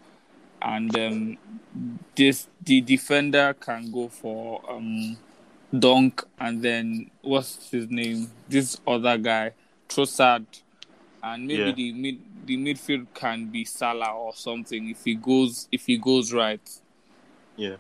and 0.63 0.97
um 0.99 1.39
this 2.17 2.49
the 2.63 2.81
defender 2.81 3.55
can 3.61 3.93
go 3.93 4.09
for 4.09 4.61
um 4.69 5.17
Dunk, 5.77 6.25
and 6.39 6.63
then 6.63 7.11
what's 7.23 7.71
his 7.71 7.89
name? 7.91 8.31
This 8.49 8.81
other 8.87 9.17
guy, 9.19 9.53
Trossard, 9.89 10.45
and 11.23 11.47
maybe 11.47 11.63
Yeah. 11.63 11.73
the 11.73 11.93
mid 11.93 12.19
the 12.47 12.57
midfield 12.57 13.07
can 13.15 13.47
be 13.47 13.65
Salah 13.65 14.13
or 14.17 14.35
something 14.35 14.89
if 14.91 15.05
he 15.05 15.15
goes 15.15 15.69
if 15.71 15.87
he 15.87 15.97
goes 15.99 16.33
right. 16.33 16.61
Yeah. 17.57 17.77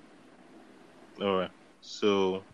All 1.20 1.38
right. 1.38 1.50
So, 1.80 2.44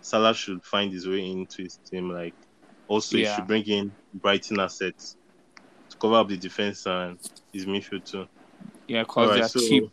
Salah 0.00 0.32
should 0.34 0.62
find 0.64 0.92
his 0.92 1.06
way 1.06 1.28
into 1.30 1.62
his 1.64 1.76
team. 1.84 2.10
Like, 2.10 2.34
also, 2.88 3.18
he 3.18 3.26
should 3.26 3.46
bring 3.46 3.64
in 3.64 3.92
Brighton 4.14 4.60
assets 4.60 5.16
to 5.90 5.96
cover 5.98 6.14
up 6.14 6.28
the 6.28 6.36
defense 6.36 6.86
and 6.86 7.18
his 7.52 7.66
midfield 7.66 8.04
too. 8.10 8.26
Yeah, 8.88 9.02
because 9.02 9.28
Alright, 9.28 9.40
they're 9.40 9.48
so- 9.48 9.60
cheap. 9.60 9.90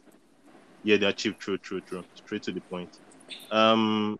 Yeah, 0.83 0.97
they're 0.97 1.11
cheap. 1.13 1.37
True, 1.39 1.57
true, 1.57 1.81
true. 1.81 2.05
Straight 2.15 2.43
to 2.43 2.51
the 2.53 2.61
point. 2.61 2.99
Um, 3.51 4.17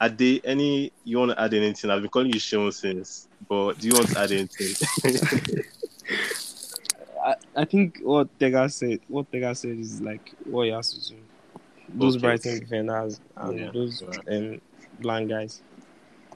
are 0.00 0.08
they 0.08 0.40
any? 0.44 0.92
You 1.04 1.18
want 1.18 1.32
to 1.32 1.40
add 1.40 1.54
anything? 1.54 1.90
I've 1.90 2.00
been 2.02 2.10
calling 2.10 2.32
you 2.32 2.38
Sean 2.40 2.70
since, 2.72 3.28
but 3.48 3.78
do 3.78 3.88
you 3.88 3.94
want 3.94 4.08
to 4.10 4.18
add 4.18 4.32
anything? 4.32 4.74
I, 7.24 7.34
I 7.56 7.64
think 7.64 7.98
what 8.02 8.28
Tega 8.38 8.68
said, 8.68 9.00
what 9.08 9.30
Tega 9.30 9.54
said 9.54 9.78
is 9.78 10.00
like 10.00 10.34
what 10.44 10.64
he 10.66 10.72
has 10.72 10.92
to 10.92 11.14
do. 11.14 11.20
Those 11.94 12.16
Okay. 12.16 12.22
Brighton 12.22 12.60
defenders 12.60 13.20
and 13.36 13.58
Yeah, 13.58 13.72
those 13.72 14.02
right. 14.06 14.24
um, 14.30 14.60
blind 15.00 15.30
guys. 15.30 15.62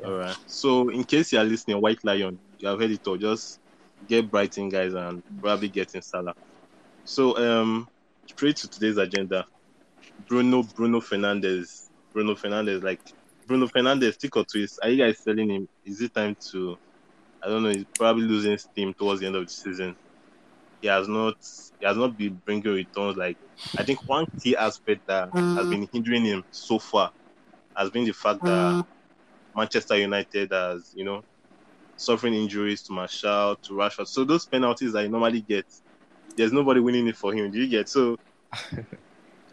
all 0.05 0.13
right. 0.17 0.37
So, 0.47 0.89
in 0.89 1.05
case 1.05 1.33
you 1.33 1.39
are 1.39 1.45
listening, 1.45 1.81
White 1.81 2.03
Lion, 2.05 2.39
you 2.59 2.69
have 2.69 2.81
heard 2.81 2.91
it 2.91 3.07
all. 3.07 3.17
Just 3.17 3.61
get 4.07 4.31
Brighton 4.31 4.69
guys 4.69 4.95
and 4.95 5.23
probably 5.41 5.69
get 5.69 5.95
in 5.95 6.03
Salah. 6.03 6.35
So, 7.05 7.37
um, 7.39 7.89
straight 8.27 8.57
to 8.57 8.69
today's 8.69 8.99
agenda. 8.99 9.45
Bruno, 10.29 10.63
Bruno 10.63 11.01
Fernandes, 11.01 11.89
Bruno 12.13 12.35
Fernandes, 12.35 12.83
like 12.83 13.01
Bruno 13.53 13.67
Fernandes, 13.67 14.15
stick 14.15 14.35
or 14.35 14.45
twist. 14.47 14.79
Are 14.83 14.89
you 14.89 15.05
guys 15.05 15.19
selling 15.19 15.51
him? 15.51 15.69
Is 15.85 16.01
it 16.01 16.15
time 16.15 16.35
to? 16.53 16.79
I 17.43 17.49
don't 17.49 17.63
know. 17.63 17.69
He's 17.69 17.85
probably 17.95 18.23
losing 18.23 18.57
steam 18.57 18.95
towards 18.95 19.21
the 19.21 19.27
end 19.27 19.37
of 19.37 19.45
the 19.45 19.53
season. 19.53 19.95
He 20.81 20.89
has 20.89 21.07
not. 21.07 21.37
He 21.79 21.85
has 21.85 21.99
not 21.99 22.17
been 22.17 22.41
bringing 22.47 22.73
returns. 22.73 23.19
Like 23.19 23.37
I 23.77 23.85
think 23.85 24.09
one 24.09 24.25
key 24.41 24.57
aspect 24.57 25.07
that 25.09 25.29
has 25.35 25.67
mm. 25.67 25.71
been 25.71 25.89
hindering 25.93 26.25
him 26.25 26.45
so 26.51 26.79
far 26.79 27.13
has 27.77 27.91
been 27.91 28.07
the 28.07 28.13
fact 28.13 28.43
that 28.43 28.49
mm. 28.49 28.87
Manchester 29.55 29.99
United 29.99 30.51
has, 30.51 30.95
you 30.97 31.05
know, 31.05 31.23
suffering 31.97 32.33
injuries 32.33 32.81
to 32.85 32.93
Martial, 32.93 33.57
to 33.57 33.75
Rashford. 33.75 34.09
So 34.09 34.25
those 34.25 34.47
penalties 34.47 34.95
that 34.95 35.03
he 35.03 35.09
normally 35.11 35.43
gets, 35.43 35.83
there's 36.37 36.55
nobody 36.55 36.81
winning 36.81 37.07
it 37.07 37.19
for 37.19 37.35
him. 37.35 37.51
Do 37.51 37.59
you 37.59 37.69
get? 37.69 37.91
So 37.91 38.19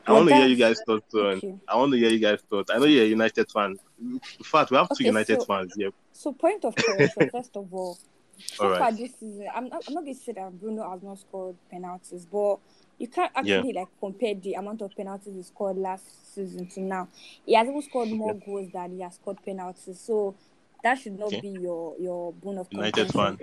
I 0.07 0.13
want 0.13 0.29
to 0.29 0.35
hear 0.35 0.47
you 0.47 0.55
guys 0.55 0.79
thoughts 0.85 1.13
on. 1.13 1.59
I 1.67 1.75
want 1.75 1.91
to 1.91 1.97
hear 1.97 2.09
you 2.09 2.19
guys 2.19 2.39
thoughts. 2.49 2.71
I 2.71 2.77
know 2.77 2.85
you're 2.85 3.03
a 3.03 3.07
United 3.07 3.51
fan. 3.51 3.75
In 4.01 4.19
fact, 4.43 4.71
we 4.71 4.77
have 4.77 4.87
two 4.89 4.93
Okay, 4.95 5.05
United 5.05 5.39
so- 5.41 5.45
fans 5.45 5.73
here. 5.75 5.91
So 6.11 6.33
point 6.33 6.65
of 6.65 6.75
correction, 6.75 7.29
first 7.31 7.55
of 7.55 7.73
all, 7.73 7.97
so 8.37 8.63
All 8.65 8.69
right. 8.71 8.79
far 8.79 8.91
this 8.91 9.11
season, 9.19 9.47
I'm 9.53 9.69
not, 9.69 9.83
I'm 9.87 9.93
not 9.93 10.03
going 10.03 10.15
to 10.15 10.21
say 10.21 10.31
that 10.33 10.59
Bruno 10.59 10.89
has 10.89 11.01
not 11.03 11.19
scored 11.19 11.55
penalties, 11.69 12.25
but 12.25 12.57
you 12.97 13.07
can't 13.07 13.31
actually 13.35 13.73
like 13.73 13.87
compare 13.99 14.33
the 14.35 14.53
amount 14.53 14.81
of 14.81 14.95
penalties 14.95 15.33
he 15.35 15.43
scored 15.43 15.77
last 15.77 16.33
season 16.35 16.67
to 16.67 16.81
now. 16.81 17.07
He 17.45 17.53
has 17.55 17.67
even 17.67 17.81
scored 17.81 18.09
more 18.09 18.33
goals 18.45 18.69
than 18.73 18.95
he 18.95 19.01
has 19.01 19.15
scored 19.15 19.37
penalties, 19.45 19.99
so 19.99 20.35
that 20.83 20.95
should 20.99 21.17
not 21.19 21.31
be 21.41 21.49
your 21.49 21.95
your 21.99 22.33
bone 22.33 22.57
of 22.59 22.67
United 22.71 23.11
fan. 23.13 23.37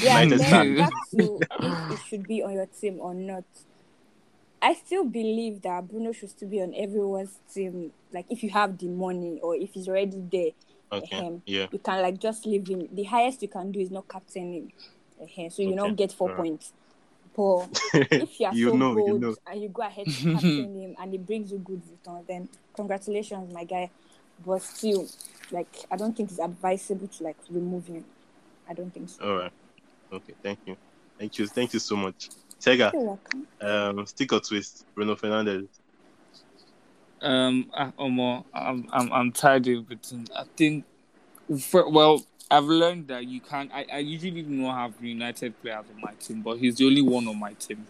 Yeah, 0.00 0.20
United 0.22 0.38
then 0.40 0.50
fan. 0.50 0.76
back 0.76 0.92
to 1.16 1.40
if 1.60 1.90
it 1.92 1.98
should 2.08 2.26
be 2.26 2.42
on 2.42 2.52
your 2.52 2.66
team 2.66 2.98
or 3.00 3.14
not. 3.14 3.44
I 4.62 4.74
still 4.74 5.04
believe 5.04 5.60
that 5.62 5.88
Bruno 5.88 6.12
should 6.12 6.30
still 6.30 6.48
be 6.48 6.62
on 6.62 6.72
everyone's 6.74 7.36
team. 7.52 7.92
Like 8.12 8.26
if 8.30 8.44
you 8.44 8.50
have 8.50 8.78
the 8.78 8.86
money 8.86 9.40
or 9.42 9.56
if 9.56 9.72
he's 9.74 9.88
already 9.88 10.22
there, 10.30 10.50
Okay. 10.92 11.16
Ahem. 11.16 11.42
Yeah. 11.46 11.66
you 11.70 11.78
can 11.78 12.02
like 12.02 12.18
just 12.20 12.44
leave 12.46 12.68
him. 12.68 12.86
The 12.92 13.04
highest 13.04 13.42
you 13.42 13.48
can 13.48 13.72
do 13.72 13.80
is 13.80 13.90
not 13.90 14.06
captain 14.08 14.52
him. 14.52 15.50
so 15.50 15.62
you 15.62 15.68
Okay, 15.68 15.76
don't 15.76 15.94
get 15.96 16.12
four 16.12 16.28
alright. 16.28 16.46
points. 16.46 16.72
But 17.34 17.80
if 18.12 18.38
you 18.38 18.46
are 18.46 18.54
you 18.54 18.68
so 18.70 18.76
know, 18.76 18.94
bold 18.94 19.08
you 19.08 19.18
know. 19.18 19.34
and 19.46 19.62
you 19.62 19.68
go 19.70 19.82
ahead 19.82 20.06
to 20.06 20.12
captain 20.32 20.78
him 20.78 20.94
and 21.00 21.14
it 21.14 21.26
brings 21.26 21.50
you 21.50 21.58
good 21.58 21.80
return, 21.90 22.24
then 22.28 22.48
congratulations, 22.76 23.52
my 23.52 23.64
guy. 23.64 23.90
But 24.44 24.60
still, 24.62 25.08
like 25.50 25.74
I 25.90 25.96
don't 25.96 26.14
think 26.16 26.30
it's 26.30 26.38
advisable 26.40 27.08
to 27.08 27.24
like 27.24 27.36
remove 27.48 27.86
him. 27.86 28.04
I 28.68 28.74
don't 28.74 28.92
think 28.92 29.08
so. 29.08 29.24
All 29.24 29.36
right. 29.38 29.52
Okay. 30.12 30.34
Thank 30.42 30.58
you. 30.66 30.76
Thank 31.18 31.38
you. 31.38 31.46
Thank 31.46 31.72
you 31.72 31.78
so 31.80 31.96
much. 31.96 32.28
Tega, 32.62 32.92
You're 32.94 33.02
welcome. 33.02 33.46
um, 33.60 34.06
stick 34.06 34.32
or 34.32 34.38
twist, 34.38 34.86
Bruno 34.94 35.16
Fernandes. 35.16 35.66
Um, 37.20 37.70
I, 37.74 37.86
Omo, 37.98 38.44
I'm, 38.54 38.88
I'm, 38.92 39.12
I'm 39.12 39.32
tired 39.32 39.66
of 39.66 39.88
between. 39.88 40.28
I 40.34 40.44
think, 40.56 40.84
for, 41.60 41.88
well, 41.90 42.24
I've 42.48 42.64
learned 42.64 43.08
that 43.08 43.26
you 43.26 43.40
can't. 43.40 43.70
I, 43.72 43.86
I 43.92 43.98
usually 43.98 44.42
do 44.42 44.50
not 44.50 44.76
have 44.76 45.04
United 45.04 45.60
players 45.60 45.84
on 45.92 46.00
my 46.00 46.12
team, 46.14 46.40
but 46.42 46.58
he's 46.58 46.76
the 46.76 46.86
only 46.86 47.02
one 47.02 47.26
on 47.26 47.38
my 47.38 47.54
team. 47.54 47.84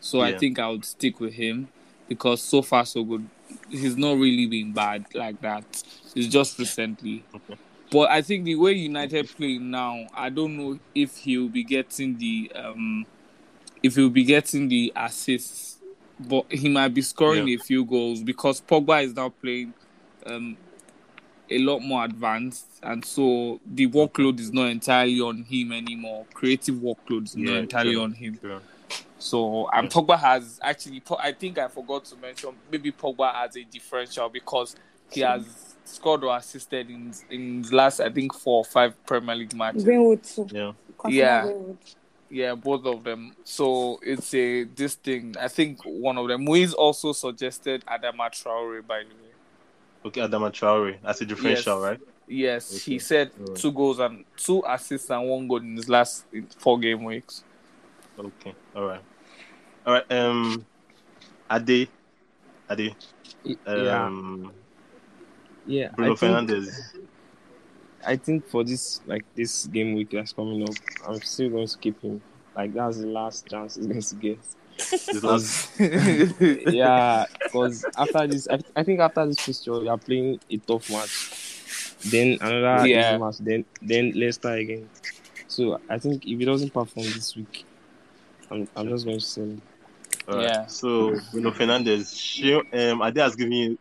So 0.00 0.20
I 0.20 0.36
think 0.36 0.58
I 0.58 0.68
would 0.68 0.84
stick 0.84 1.20
with 1.20 1.34
him 1.34 1.68
because 2.08 2.42
so 2.42 2.62
far 2.62 2.86
so 2.86 3.04
good. 3.04 3.28
He's 3.68 3.96
not 3.96 4.16
really 4.16 4.46
been 4.46 4.72
bad 4.72 5.04
like 5.14 5.40
that. 5.42 5.64
It's 6.14 6.28
just 6.28 6.58
recently. 6.58 7.24
Okay. 7.34 7.56
But 7.90 8.10
I 8.10 8.22
think 8.22 8.44
the 8.44 8.54
way 8.54 8.72
United 8.72 9.28
play 9.28 9.58
now, 9.58 10.06
I 10.14 10.30
don't 10.30 10.56
know 10.56 10.78
if 10.94 11.18
he'll 11.18 11.48
be 11.48 11.62
getting 11.62 12.16
the 12.18 12.52
um, 12.54 13.06
if 13.84 13.96
he'll 13.96 14.08
be 14.08 14.24
getting 14.24 14.66
the 14.68 14.90
assists, 14.96 15.76
but 16.18 16.50
he 16.50 16.68
might 16.70 16.88
be 16.94 17.02
scoring 17.02 17.46
Yeah. 17.46 17.56
a 17.56 17.58
few 17.58 17.84
goals 17.84 18.22
because 18.22 18.60
Pogba 18.62 19.04
is 19.04 19.14
now 19.14 19.28
playing 19.28 19.74
um, 20.24 20.56
a 21.50 21.58
lot 21.58 21.80
more 21.80 22.02
advanced, 22.02 22.66
and 22.82 23.04
so 23.04 23.60
the 23.66 23.86
workload 23.86 24.40
is 24.40 24.50
not 24.52 24.68
entirely 24.70 25.20
on 25.20 25.42
him 25.44 25.70
anymore. 25.72 26.24
Creative 26.32 26.74
workload 26.76 27.24
is 27.24 27.36
not 27.36 27.56
entirely 27.56 27.92
sure. 27.92 28.02
on 28.04 28.12
him. 28.12 28.38
Sure. 28.40 28.62
So 29.18 29.68
and 29.70 29.84
Yeah. 29.84 29.90
Pogba 29.90 30.18
has 30.18 30.58
actually, 30.62 31.02
I 31.18 31.32
think 31.32 31.58
I 31.58 31.68
forgot 31.68 32.06
to 32.06 32.16
mention, 32.16 32.50
maybe 32.72 32.90
Pogba 32.90 33.34
has 33.34 33.54
a 33.56 33.64
differential 33.64 34.30
because 34.30 34.76
he 35.10 35.20
has 35.20 35.74
scored 35.84 36.24
or 36.24 36.34
assisted 36.38 36.88
in 36.88 37.12
in 37.28 37.58
his 37.62 37.70
last, 37.72 38.00
I 38.00 38.08
think, 38.08 38.32
four 38.34 38.58
or 38.60 38.64
five 38.64 38.94
Premier 39.04 39.34
League 39.36 39.54
matches. 39.54 39.84
Greenwood 39.84 40.22
too. 40.24 40.48
Yeah. 40.50 40.72
Consider 40.98 41.22
Yeah. 41.22 41.42
Greenwood. 41.42 41.78
Yeah, 42.34 42.56
both 42.56 42.84
of 42.84 43.04
them. 43.04 43.36
So 43.44 44.00
it's 44.02 44.34
a 44.34 44.64
this 44.64 44.96
thing. 44.96 45.36
I 45.40 45.46
think 45.46 45.78
one 45.84 46.18
of 46.18 46.26
them. 46.26 46.44
Muizz 46.44 46.74
also 46.74 47.12
suggested 47.12 47.84
Adama 47.86 48.26
Traore, 48.28 48.84
by 48.84 49.04
the 49.04 49.14
way. 49.14 49.30
Okay. 50.06 50.20
Adama 50.20 50.50
Traore. 50.50 50.96
That's 51.00 51.20
a 51.20 51.26
differential, 51.26 51.76
Yes. 51.80 51.84
right? 51.90 52.00
Yes, 52.26 52.74
Okay. 52.74 52.92
he 52.94 52.98
said 52.98 53.30
Alright. 53.38 53.56
two 53.56 53.70
goals 53.70 54.00
and 54.00 54.24
two 54.36 54.64
assists 54.66 55.10
and 55.10 55.28
one 55.28 55.46
goal 55.46 55.58
in 55.58 55.76
his 55.76 55.88
last 55.88 56.24
four 56.58 56.76
game 56.80 57.04
weeks. 57.04 57.44
Okay. 58.18 58.52
All 58.74 58.86
right. 58.86 59.02
All 59.86 59.92
right. 59.92 60.10
Um, 60.12 60.66
Ade. 61.48 61.88
Ade. 62.68 62.96
Y- 63.44 63.56
yeah, 63.64 64.06
Um, 64.06 64.52
yeah. 65.66 65.90
Bruno 65.94 66.14
I 66.14 66.16
think, 66.16 66.32
Fernandes. 66.50 66.96
I 68.06 68.16
think 68.16 68.46
for 68.48 68.64
this 68.64 69.00
like 69.06 69.24
this 69.34 69.66
game 69.66 69.94
week 69.94 70.10
that's 70.10 70.32
coming 70.32 70.62
up, 70.62 70.74
I'm 71.06 71.20
still 71.22 71.50
going 71.50 71.66
to 71.66 71.78
keep 71.78 72.00
him. 72.02 72.20
Like 72.56 72.72
that's 72.72 72.98
the 72.98 73.06
last 73.06 73.46
chance 73.48 73.76
he's 73.76 73.86
going 73.86 74.00
to 74.00 74.14
get. 74.16 74.38
His 74.90 75.24
last. 75.24 75.70
yeah, 76.72 77.26
because 77.44 77.84
after 77.96 78.26
this, 78.26 78.48
I, 78.48 78.58
I 78.76 78.82
think 78.82 79.00
after 79.00 79.26
this 79.26 79.40
fixture, 79.40 79.82
you 79.82 79.88
are 79.88 79.98
playing 79.98 80.40
a 80.50 80.56
tough 80.58 80.90
match. 80.90 81.30
Then 82.10 82.38
another 82.40 82.86
Yeah. 82.86 83.10
easy 83.10 83.18
match. 83.18 83.38
Then 83.38 83.64
then 83.82 84.12
Leicester 84.14 84.52
again. 84.52 84.88
So 85.48 85.80
I 85.88 85.98
think 85.98 86.26
if 86.26 86.38
he 86.38 86.44
doesn't 86.44 86.72
perform 86.72 87.06
this 87.06 87.36
week, 87.36 87.64
I'm 88.50 88.68
I'm 88.76 88.88
just 88.88 89.04
going 89.04 89.18
to 89.18 89.24
sell 89.24 89.44
him. 89.44 89.62
All 90.28 90.36
right. 90.36 90.44
Yeah. 90.44 90.66
So 90.66 91.18
Bruno 91.32 91.50
Fernandes. 91.50 92.18
She, 92.18 92.54
um, 92.54 93.02
Ade 93.02 93.18
has 93.18 93.36
given 93.36 93.52
you 93.52 93.78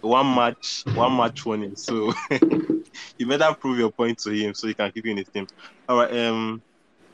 one 0.00 0.34
match, 0.34 0.82
one 0.94 1.16
match 1.16 1.44
warning. 1.46 1.76
So 1.76 2.12
you 3.18 3.26
better 3.26 3.54
prove 3.54 3.78
your 3.78 3.90
point 3.90 4.18
to 4.18 4.30
him 4.30 4.54
so 4.54 4.66
he 4.66 4.74
can 4.74 4.90
keep 4.92 5.04
you 5.04 5.12
in 5.12 5.18
his 5.18 5.28
team. 5.28 5.46
All 5.88 5.98
right. 5.98 6.16
Um, 6.16 6.62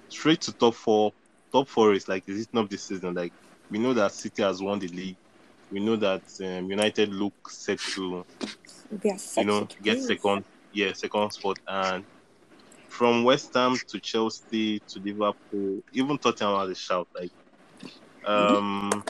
straight 0.09 0.41
to 0.43 0.53
top 0.53 0.75
four. 0.75 1.13
Top 1.53 1.69
four 1.69 1.95
is 1.95 2.09
like 2.09 2.29
is 2.29 2.43
it 2.43 2.49
not 2.53 2.71
this 2.71 2.85
season? 2.85 3.15
Like 3.15 3.33
we 3.71 3.79
know 3.79 3.93
that 3.95 4.13
City 4.13 4.43
has 4.43 4.63
won 4.63 4.79
the 4.79 4.89
league. 4.89 5.17
We 5.71 5.81
know 5.81 5.97
that 5.97 6.23
um, 6.41 6.71
United 6.71 7.13
look 7.13 7.49
set 7.49 7.79
to 7.95 8.25
you 9.37 9.45
know 9.45 9.69
get 9.83 10.03
second, 10.03 10.45
yeah, 10.73 10.93
second 10.93 11.33
spot. 11.33 11.59
And 11.67 12.05
from 12.89 13.25
West 13.25 13.55
Ham 13.55 13.77
to 13.89 14.01
Chelsea 14.01 14.81
to 14.81 15.01
Liverpool, 15.01 15.83
even 15.93 16.19
Tottenham 16.19 16.61
has 16.61 16.71
a 16.71 16.75
shout. 16.75 17.09
Like 17.15 17.31
um, 18.27 19.05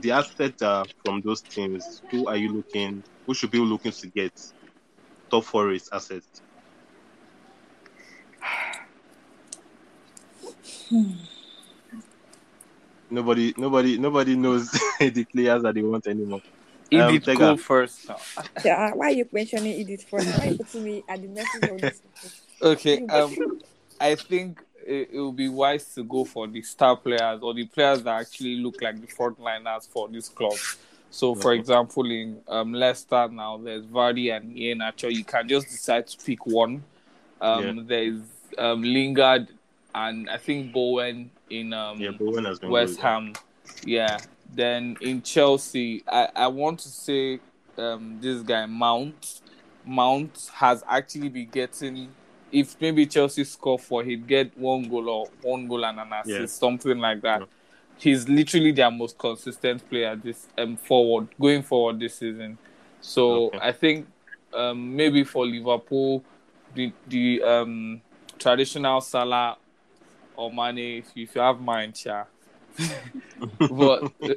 the 0.00 0.12
aspect 0.12 0.62
are 0.62 0.86
from 1.04 1.20
those 1.20 1.42
teams. 1.42 2.02
Who 2.10 2.26
are 2.26 2.36
you 2.36 2.52
looking? 2.52 3.02
Who 3.26 3.34
should 3.34 3.50
be 3.50 3.58
looking 3.58 3.92
to 3.92 4.06
get 4.08 4.32
top 5.30 5.44
four 5.44 5.72
is 5.72 5.88
assets? 5.92 6.42
Nobody, 13.10 13.54
nobody, 13.56 13.98
nobody 13.98 14.36
knows 14.36 14.70
the 15.00 15.26
players 15.32 15.62
that 15.62 15.74
they 15.74 15.82
want 15.82 16.06
anymore. 16.06 16.42
Um, 16.92 17.14
Edith, 17.14 17.24
Tega. 17.24 17.38
go 17.38 17.56
first 17.56 18.08
now. 18.08 18.18
Yeah, 18.64 18.92
why 18.94 19.06
are 19.06 19.12
you 19.12 19.28
mentioning 19.32 19.72
Edith 19.80 20.04
first? 20.04 20.26
Why 20.38 20.46
are 20.46 20.50
you 20.50 20.58
putting 20.58 20.84
me 20.84 21.04
at 21.08 21.22
the 21.22 21.28
message 21.28 21.68
of 21.70 21.80
this? 21.80 22.02
Okay. 22.62 23.06
Um, 23.06 23.36
I 24.00 24.14
think 24.16 24.62
it, 24.86 25.10
it 25.12 25.18
will 25.18 25.32
be 25.32 25.48
wise 25.48 25.94
to 25.94 26.04
go 26.04 26.24
for 26.24 26.46
the 26.46 26.62
star 26.62 26.96
players 26.96 27.40
or 27.42 27.54
the 27.54 27.66
players 27.66 28.02
that 28.02 28.20
actually 28.20 28.56
look 28.56 28.80
like 28.82 29.00
the 29.00 29.06
frontliners 29.06 29.88
for 29.88 30.08
this 30.08 30.28
club. 30.28 30.54
So, 31.10 31.34
for 31.34 31.52
example, 31.54 32.08
in 32.10 32.40
um, 32.46 32.72
Leicester 32.72 33.28
now, 33.28 33.58
there's 33.58 33.84
Vardy 33.84 34.34
and 34.34 34.54
Iheanacho. 34.56 35.12
You 35.12 35.24
can 35.24 35.48
just 35.48 35.68
decide 35.68 36.06
to 36.06 36.16
pick 36.24 36.46
one. 36.46 36.84
Um, 37.40 37.86
There's 37.86 38.20
um, 38.58 38.82
Lingard 38.82 39.48
and 39.94 40.28
I 40.30 40.36
think 40.36 40.72
Bowen 40.72 41.30
in 41.48 41.72
um, 41.72 41.98
Yeah, 41.98 42.10
Bowen 42.10 42.44
has 42.44 42.58
been 42.58 42.70
West. 42.70 43.00
Ham. 43.00 43.32
Yeah. 43.84 44.18
Then 44.54 44.96
in 45.00 45.22
Chelsea, 45.22 46.02
I, 46.06 46.28
I 46.36 46.46
want 46.48 46.80
to 46.80 46.88
say 46.88 47.40
um, 47.78 48.18
this 48.20 48.42
guy 48.42 48.66
Mount. 48.66 49.40
Mount 49.84 50.50
has 50.54 50.84
actually 50.88 51.28
been 51.28 51.48
getting. 51.48 52.08
If 52.52 52.80
maybe 52.80 53.06
Chelsea 53.06 53.44
score 53.44 53.78
four, 53.78 54.02
he'd 54.04 54.26
get 54.26 54.56
one 54.58 54.88
goal 54.88 55.08
or 55.08 55.26
one 55.42 55.66
goal 55.66 55.84
and 55.84 55.98
an 55.98 56.12
assist, 56.12 56.28
Yeah. 56.40 56.46
something 56.46 56.98
like 56.98 57.22
that. 57.22 57.40
Yeah. 57.40 57.46
He's 58.00 58.28
literally 58.28 58.72
their 58.72 58.90
most 58.90 59.18
consistent 59.18 59.86
player 59.90 60.16
this 60.16 60.46
um 60.56 60.76
forward 60.76 61.28
going 61.38 61.62
forward 61.62 62.00
this 62.00 62.14
season. 62.14 62.56
So 63.02 63.46
Okay. 63.48 63.58
I 63.60 63.72
think 63.72 64.06
um, 64.54 64.96
maybe 64.96 65.22
for 65.24 65.46
Liverpool, 65.46 66.24
the 66.74 66.92
the 67.08 67.42
um, 67.42 68.00
traditional 68.38 69.00
Salah 69.02 69.56
or 70.34 70.50
Mane, 70.52 70.78
if 70.98 71.10
you, 71.14 71.24
if 71.24 71.34
you 71.34 71.40
have 71.42 71.60
mind, 71.60 72.00
yeah. 72.06 72.24
but 73.70 74.04
uh, 74.22 74.28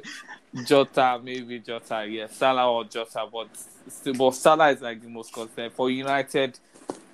Jota, 0.66 1.18
maybe 1.22 1.58
Jota, 1.60 2.06
yeah, 2.06 2.26
Salah 2.26 2.70
or 2.70 2.84
Jota, 2.84 3.26
but 3.32 3.48
still, 3.88 4.14
but 4.14 4.32
Salah 4.32 4.70
is 4.70 4.82
like 4.82 5.00
the 5.02 5.08
most 5.08 5.32
consistent 5.32 5.72
for 5.72 5.90
United. 5.90 6.58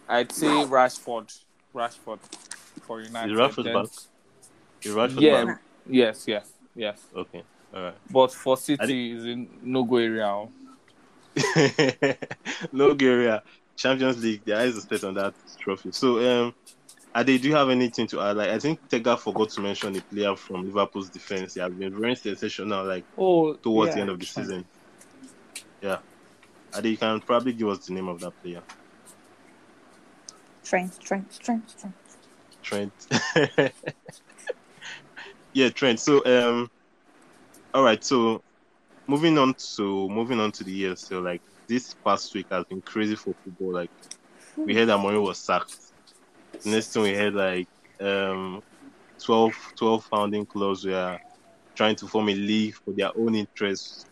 I'd 0.08 0.32
say 0.32 0.46
Rashford, 0.48 1.38
Rashford 1.74 2.18
for 2.82 3.00
United. 3.00 3.36
Rashford 3.36 3.64
Then- 3.64 3.74
back? 3.74 3.86
You 4.82 4.94
Rashford 4.96 5.20
Yeah, 5.20 5.44
back? 5.44 5.60
Yes, 5.88 6.24
yes, 6.26 6.52
yes. 6.74 7.00
Okay. 7.14 7.42
All 7.74 7.82
right. 7.82 7.94
But 8.10 8.32
for 8.32 8.56
City, 8.56 9.12
is 9.12 9.24
in 9.24 9.48
no 9.62 9.84
go 9.84 9.96
area. 9.96 10.48
no 12.72 12.94
Guerrero. 12.94 13.40
Champions 13.76 14.22
League, 14.22 14.44
the 14.44 14.54
eyes 14.58 14.76
are 14.76 14.80
set 14.80 15.04
on 15.04 15.14
that 15.14 15.32
trophy. 15.58 15.92
So, 15.92 16.18
um, 16.18 16.54
Ade, 17.16 17.40
do 17.40 17.48
you 17.48 17.54
have 17.54 17.70
anything 17.70 18.06
to 18.08 18.20
add? 18.20 18.36
Like, 18.36 18.50
I 18.50 18.58
think 18.58 18.86
Tega 18.88 19.16
forgot 19.16 19.50
to 19.50 19.60
mention 19.60 19.96
a 19.96 20.00
player 20.02 20.36
from 20.36 20.66
Liverpool's 20.66 21.08
defense. 21.08 21.54
He 21.54 21.60
has 21.60 21.72
been 21.72 21.98
very 21.98 22.14
sensational, 22.14 22.84
like 22.84 23.04
Oh, 23.16 23.54
towards 23.54 23.90
yeah. 23.90 23.94
the 23.94 24.00
end 24.02 24.10
of 24.10 24.20
the 24.20 24.26
season. 24.26 24.64
Yeah, 25.80 25.98
Ade, 26.76 26.86
you 26.86 26.96
can 26.98 27.20
probably 27.20 27.52
give 27.54 27.68
us 27.68 27.86
the 27.86 27.94
name 27.94 28.08
of 28.08 28.20
that 28.20 28.32
player, 28.42 28.62
Trent, 30.62 31.00
Trent, 31.00 31.38
Trent, 31.40 31.74
Trent. 32.62 32.92
Trent. 33.10 33.72
yeah, 35.52 35.68
Trent. 35.70 36.00
So, 36.00 36.24
um, 36.24 36.68
all 37.74 37.82
right. 37.82 38.02
So, 38.02 38.40
moving 39.08 39.38
on 39.38 39.54
to 39.76 40.08
moving 40.08 40.40
on 40.40 40.52
to 40.52 40.64
the 40.64 40.72
year. 40.72 40.96
So, 40.96 41.20
like 41.20 41.42
this 41.68 41.94
past 42.06 42.34
week 42.34 42.46
has 42.50 42.64
been 42.68 42.82
crazy 42.82 43.16
for 43.16 43.34
football. 43.44 43.74
Like 43.74 43.90
we 44.56 44.74
heard 44.74 44.88
that 44.88 44.98
Mourinho 44.98 45.22
was 45.22 45.44
sacked. 45.44 45.74
Next 46.64 46.92
thing 46.92 47.02
we 47.02 47.14
heard 47.14 47.34
like 47.34 47.68
um 48.00 48.60
12, 49.24 49.54
12 49.78 50.04
founding 50.10 50.46
clubs 50.46 50.84
were 50.84 51.18
trying 51.76 51.96
to 51.96 52.06
form 52.08 52.28
a 52.28 52.34
league 52.34 52.74
for 52.84 52.94
their 52.94 53.10
own 53.16 53.34
interests, 53.34 54.04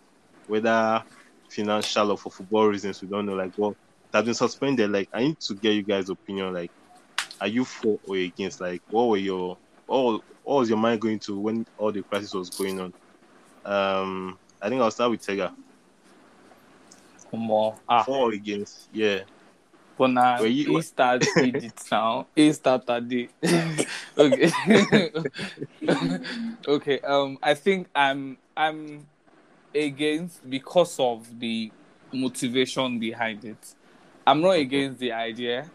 whether 0.47 1.03
financial 1.51 2.13
or 2.13 2.19
for 2.19 2.31
football 2.31 2.67
reasons. 2.67 3.01
We 3.03 3.09
don't 3.09 3.27
know. 3.27 3.35
Like 3.35 3.53
what 3.57 3.75
has 4.13 4.25
been 4.25 4.35
suspended. 4.35 4.91
Like 4.91 5.09
I 5.13 5.21
need 5.21 5.41
to 5.41 5.55
get 5.55 5.75
you 5.75 5.83
guys' 5.83 6.11
opinion. 6.11 6.53
Like 6.53 6.71
are 7.41 7.49
you 7.49 7.65
for 7.65 7.99
or 8.09 8.17
against? 8.17 8.61
Like, 8.61 8.83
what 8.91 9.09
were 9.09 9.17
your 9.17 9.57
all? 9.87 10.21
What 10.49 10.61
was 10.61 10.71
your 10.71 10.79
mind 10.79 10.99
going 11.03 11.19
to 11.19 11.39
when 11.39 11.67
all 11.77 11.93
the 11.93 12.03
crisis 12.03 12.33
was 12.33 12.49
going 12.49 12.81
on? 12.81 12.95
Um, 13.67 14.39
I 14.63 14.71
think 14.71 14.81
I'll 14.81 14.91
start 14.91 15.11
with 15.11 15.21
Tega. 15.21 15.53
More. 17.31 17.79
Ah, 17.87 18.03
For 18.05 18.29
or 18.29 18.33
against? 18.33 18.89
Yeah. 18.91 19.25
but 19.99 20.07
now 20.09 20.41
Were 20.41 20.47
you- 20.47 20.65
he 20.71 20.81
started 20.81 21.29
it 21.65 21.75
now. 21.93 22.29
He 22.35 22.51
started 22.55 23.13
it. 23.13 23.31
okay. 24.17 25.13
okay. 26.67 27.01
Um, 27.01 27.37
I 27.43 27.53
think 27.53 27.89
I'm 27.95 28.39
I'm 28.57 29.07
against 29.75 30.49
because 30.49 30.99
of 30.99 31.29
the 31.39 31.71
motivation 32.11 32.99
behind 32.99 33.45
it. 33.45 33.75
I'm 34.27 34.41
not 34.41 34.53
against 34.53 34.99
the 34.99 35.13
idea. 35.13 35.71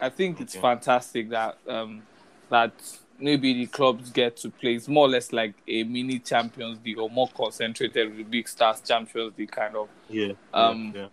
I 0.00 0.08
think 0.08 0.40
it's 0.40 0.54
Okay. 0.56 0.60
fantastic 0.60 1.30
that 1.30 1.58
um 1.68 2.02
that 2.50 2.72
maybe 3.18 3.52
the 3.52 3.66
clubs 3.66 4.10
get 4.10 4.36
to 4.38 4.50
play. 4.50 4.74
It's 4.74 4.88
more 4.88 5.06
or 5.06 5.10
less 5.10 5.32
like 5.32 5.54
a 5.66 5.84
mini 5.84 6.18
Champions 6.18 6.78
League 6.84 6.98
or 6.98 7.10
more 7.10 7.28
concentrated 7.28 8.08
with 8.08 8.18
the 8.18 8.22
big 8.24 8.48
stars 8.48 8.80
Champions 8.80 9.32
League 9.36 9.50
kind 9.50 9.76
of 9.76 9.88
Yeah. 10.08 10.32
Um, 10.54 10.92
yeah. 10.94 11.08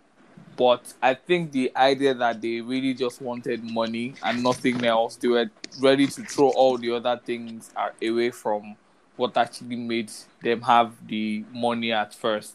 but 0.56 0.94
I 1.02 1.14
think 1.14 1.52
the 1.52 1.72
idea 1.76 2.14
that 2.14 2.40
they 2.40 2.60
really 2.60 2.94
just 2.94 3.20
wanted 3.20 3.64
money 3.64 4.14
and 4.22 4.42
nothing 4.42 4.84
else, 4.84 5.16
they 5.16 5.28
were 5.28 5.50
ready 5.80 6.06
to 6.06 6.22
throw 6.22 6.48
all 6.50 6.78
the 6.78 6.92
other 6.92 7.20
things 7.24 7.70
away 8.02 8.30
from 8.30 8.76
what 9.16 9.36
actually 9.36 9.76
made 9.76 10.10
them 10.42 10.60
have 10.62 10.92
the 11.06 11.44
money 11.52 11.92
at 11.92 12.14
first 12.14 12.54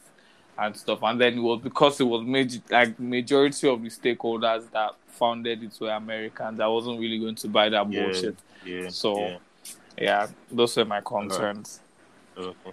and 0.58 0.76
stuff. 0.76 1.00
And 1.04 1.20
then 1.20 1.38
it 1.38 1.42
was 1.42 1.62
because 1.62 2.00
it 2.00 2.04
was 2.06 2.24
major, 2.26 2.60
like 2.70 3.00
majority 3.00 3.68
of 3.68 3.82
the 3.82 3.90
stakeholders 3.90 4.70
that 4.72 4.92
founded 5.08 5.64
it 5.64 5.72
were 5.80 5.90
Americans. 5.92 6.60
I 6.60 6.68
wasn't 6.68 7.00
really 7.00 7.20
going 7.20 7.36
to 7.36 7.48
buy 7.48 7.70
that 7.70 7.92
Yeah. 7.92 8.04
bullshit. 8.04 8.36
Yeah. 8.66 8.90
So 8.90 9.20
yeah. 9.20 9.38
yeah, 9.98 10.28
those 10.52 10.76
were 10.78 10.86
my 10.86 11.02
concerns. 11.02 11.80
Okay. 12.38 12.72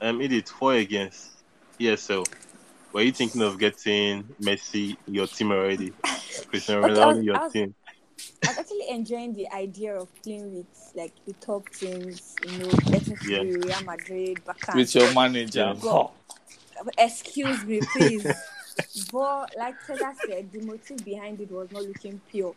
Um, 0.00 0.20
Edith, 0.22 0.48
for 0.48 0.72
or 0.72 0.76
against 0.76 1.30
ESL. 1.78 2.26
Were 2.92 3.02
you 3.02 3.12
thinking 3.12 3.42
of 3.42 3.58
getting 3.58 4.22
Messi 4.40 4.96
your 5.08 5.26
team 5.26 5.50
already? 5.50 5.92
Cristiano 6.48 6.84
Okay, 6.84 6.92
I 6.92 6.96
Ronaldo 7.04 7.16
was- 7.16 7.24
your 7.24 7.36
I 7.36 7.42
was- 7.44 7.52
team. 7.52 7.74
I 8.44 8.48
was 8.48 8.58
actually 8.58 8.88
enjoying 8.90 9.34
the 9.34 9.50
idea 9.52 9.96
of 9.96 10.08
playing 10.22 10.54
with 10.54 10.66
like 10.94 11.12
the 11.26 11.32
top 11.34 11.68
teams, 11.70 12.36
you 12.46 12.58
know, 12.58 12.68
getting 12.70 13.16
to 13.16 13.28
Yeah. 13.32 13.38
Real 13.40 13.82
Madrid, 13.84 14.44
Barca. 14.44 14.72
With 14.76 14.94
your 14.94 15.12
manager. 15.12 15.74
Yeah. 15.82 16.06
Excuse 16.98 17.64
me, 17.64 17.80
please. 17.92 18.26
but 19.12 19.54
like 19.56 19.74
Tega 19.86 20.12
said, 20.26 20.52
the 20.52 20.60
motive 20.60 21.04
behind 21.04 21.40
it 21.40 21.50
was 21.50 21.70
not 21.70 21.82
looking 21.82 22.20
pure. 22.30 22.54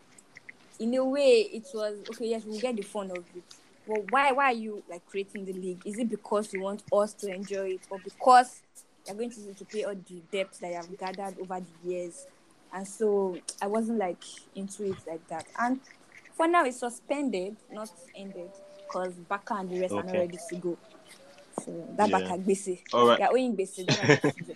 In 0.78 0.94
a 0.94 1.04
way, 1.04 1.48
it 1.52 1.66
was 1.74 1.98
okay. 2.10 2.30
Yes, 2.30 2.44
we'll 2.44 2.60
get 2.60 2.76
the 2.76 2.82
fun 2.82 3.10
of 3.10 3.18
it. 3.18 3.42
But 3.86 4.10
why? 4.10 4.32
Why 4.32 4.44
are 4.46 4.52
you 4.52 4.82
like 4.88 5.04
creating 5.06 5.44
the 5.44 5.52
league? 5.52 5.82
Is 5.84 5.98
it 5.98 6.08
because 6.08 6.52
you 6.52 6.60
want 6.60 6.82
us 6.92 7.12
to 7.14 7.32
enjoy 7.32 7.70
it, 7.70 7.80
or 7.90 7.98
because 7.98 8.62
you're 9.06 9.16
going 9.16 9.30
to 9.30 9.54
to 9.54 9.64
pay 9.64 9.84
all 9.84 9.94
the 9.94 10.22
debts 10.30 10.58
that 10.58 10.68
you 10.68 10.74
have 10.74 10.98
gathered 10.98 11.40
over 11.40 11.60
the 11.60 11.90
years? 11.90 12.26
And 12.72 12.86
so 12.86 13.38
I 13.62 13.66
wasn't 13.66 13.98
like 13.98 14.22
into 14.54 14.84
it 14.84 14.96
like 15.06 15.26
that. 15.28 15.46
And 15.58 15.80
for 16.36 16.46
now, 16.46 16.64
it's 16.64 16.80
suspended, 16.80 17.56
not 17.72 17.90
ended, 18.14 18.50
because 18.86 19.14
Baka 19.14 19.54
and 19.54 19.70
the 19.70 19.80
rest 19.80 19.94
are 19.94 20.02
not 20.02 20.12
ready 20.12 20.38
to 20.50 20.56
go. 20.56 20.78
So 21.60 21.88
that 21.96 22.08
Yeah. 22.08 22.18
Baka 22.18 22.38
Gbese. 22.38 22.82
All 22.92 23.06
right. 23.06 23.18
Yeah, 23.18 23.28
owing 23.30 23.56
Gbese. 23.56 23.86
that's 23.86 23.98
what 23.98 24.00
I 24.00 24.14
have 24.14 24.34
to 24.34 24.44
do. 24.44 24.54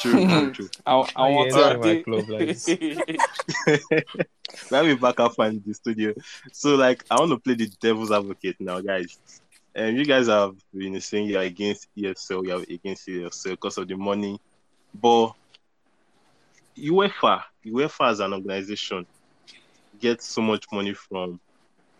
True, 0.00 0.24
hmm. 0.24 0.28
true, 0.28 0.52
true. 0.52 0.68
I, 0.86 0.92
I 1.16 1.30
want 1.30 1.52
entering 1.52 1.82
to 1.82 1.88
my 1.88 2.02
club 2.02 2.28
like 2.28 2.46
this? 2.46 2.66
we 4.70 4.76
have 4.76 4.86
a 4.86 4.96
backup 4.96 5.38
in 5.40 5.62
the 5.66 5.74
studio. 5.74 6.14
So, 6.52 6.74
like, 6.74 7.04
I 7.10 7.16
want 7.16 7.30
to 7.32 7.38
play 7.38 7.54
the 7.54 7.66
devil's 7.80 8.10
advocate 8.10 8.56
now, 8.60 8.80
guys. 8.80 9.18
And 9.74 9.96
you 9.96 10.04
guys 10.04 10.28
have 10.28 10.56
been 10.74 11.00
saying 11.00 11.28
you're 11.28 11.42
against 11.42 11.88
ESL, 11.96 12.46
you're 12.46 12.62
against 12.62 13.06
ESL 13.06 13.50
because 13.50 13.78
of 13.78 13.88
the 13.88 13.96
money. 13.96 14.40
But 14.94 15.32
UEFA, 16.76 17.42
UEFA 17.66 18.10
as 18.10 18.20
an 18.20 18.32
organization, 18.32 19.06
gets 20.00 20.26
so 20.26 20.40
much 20.40 20.64
money 20.72 20.94
from 20.94 21.38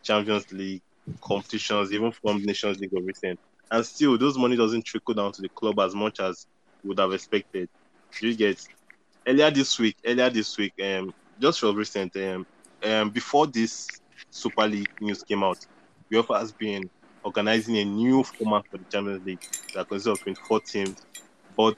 Champions 0.02 0.50
League 0.52 0.82
competitions, 1.20 1.92
even 1.92 2.12
from 2.12 2.42
Nations 2.42 2.78
League 2.78 2.94
of 2.94 3.04
recent. 3.04 3.38
And 3.70 3.84
still, 3.84 4.16
those 4.16 4.38
money 4.38 4.56
doesn't 4.56 4.84
trickle 4.84 5.14
down 5.14 5.32
to 5.32 5.42
the 5.42 5.48
club 5.50 5.78
as 5.80 5.94
much 5.94 6.20
as 6.20 6.46
would 6.84 6.98
have 6.98 7.12
expected. 7.12 7.68
You 8.20 8.34
get 8.34 8.60
earlier 9.26 9.50
this 9.50 9.78
week? 9.78 9.96
Earlier 10.04 10.30
this 10.30 10.56
week, 10.56 10.72
um, 10.82 11.12
just 11.40 11.60
for 11.60 11.74
recent, 11.74 12.16
um, 12.16 12.46
um, 12.82 13.10
before 13.10 13.46
this 13.46 13.86
Super 14.30 14.66
League 14.66 14.88
news 15.00 15.22
came 15.22 15.42
out, 15.42 15.58
UEFA 16.12 16.40
has 16.40 16.52
been 16.52 16.88
organizing 17.22 17.76
a 17.78 17.84
new 17.84 18.24
format 18.24 18.64
for 18.70 18.78
the 18.78 18.84
Champions 18.90 19.24
League 19.24 19.42
that 19.74 19.88
consists 19.88 20.08
of 20.08 20.20
24 20.20 20.60
teams. 20.60 20.96
But 21.56 21.76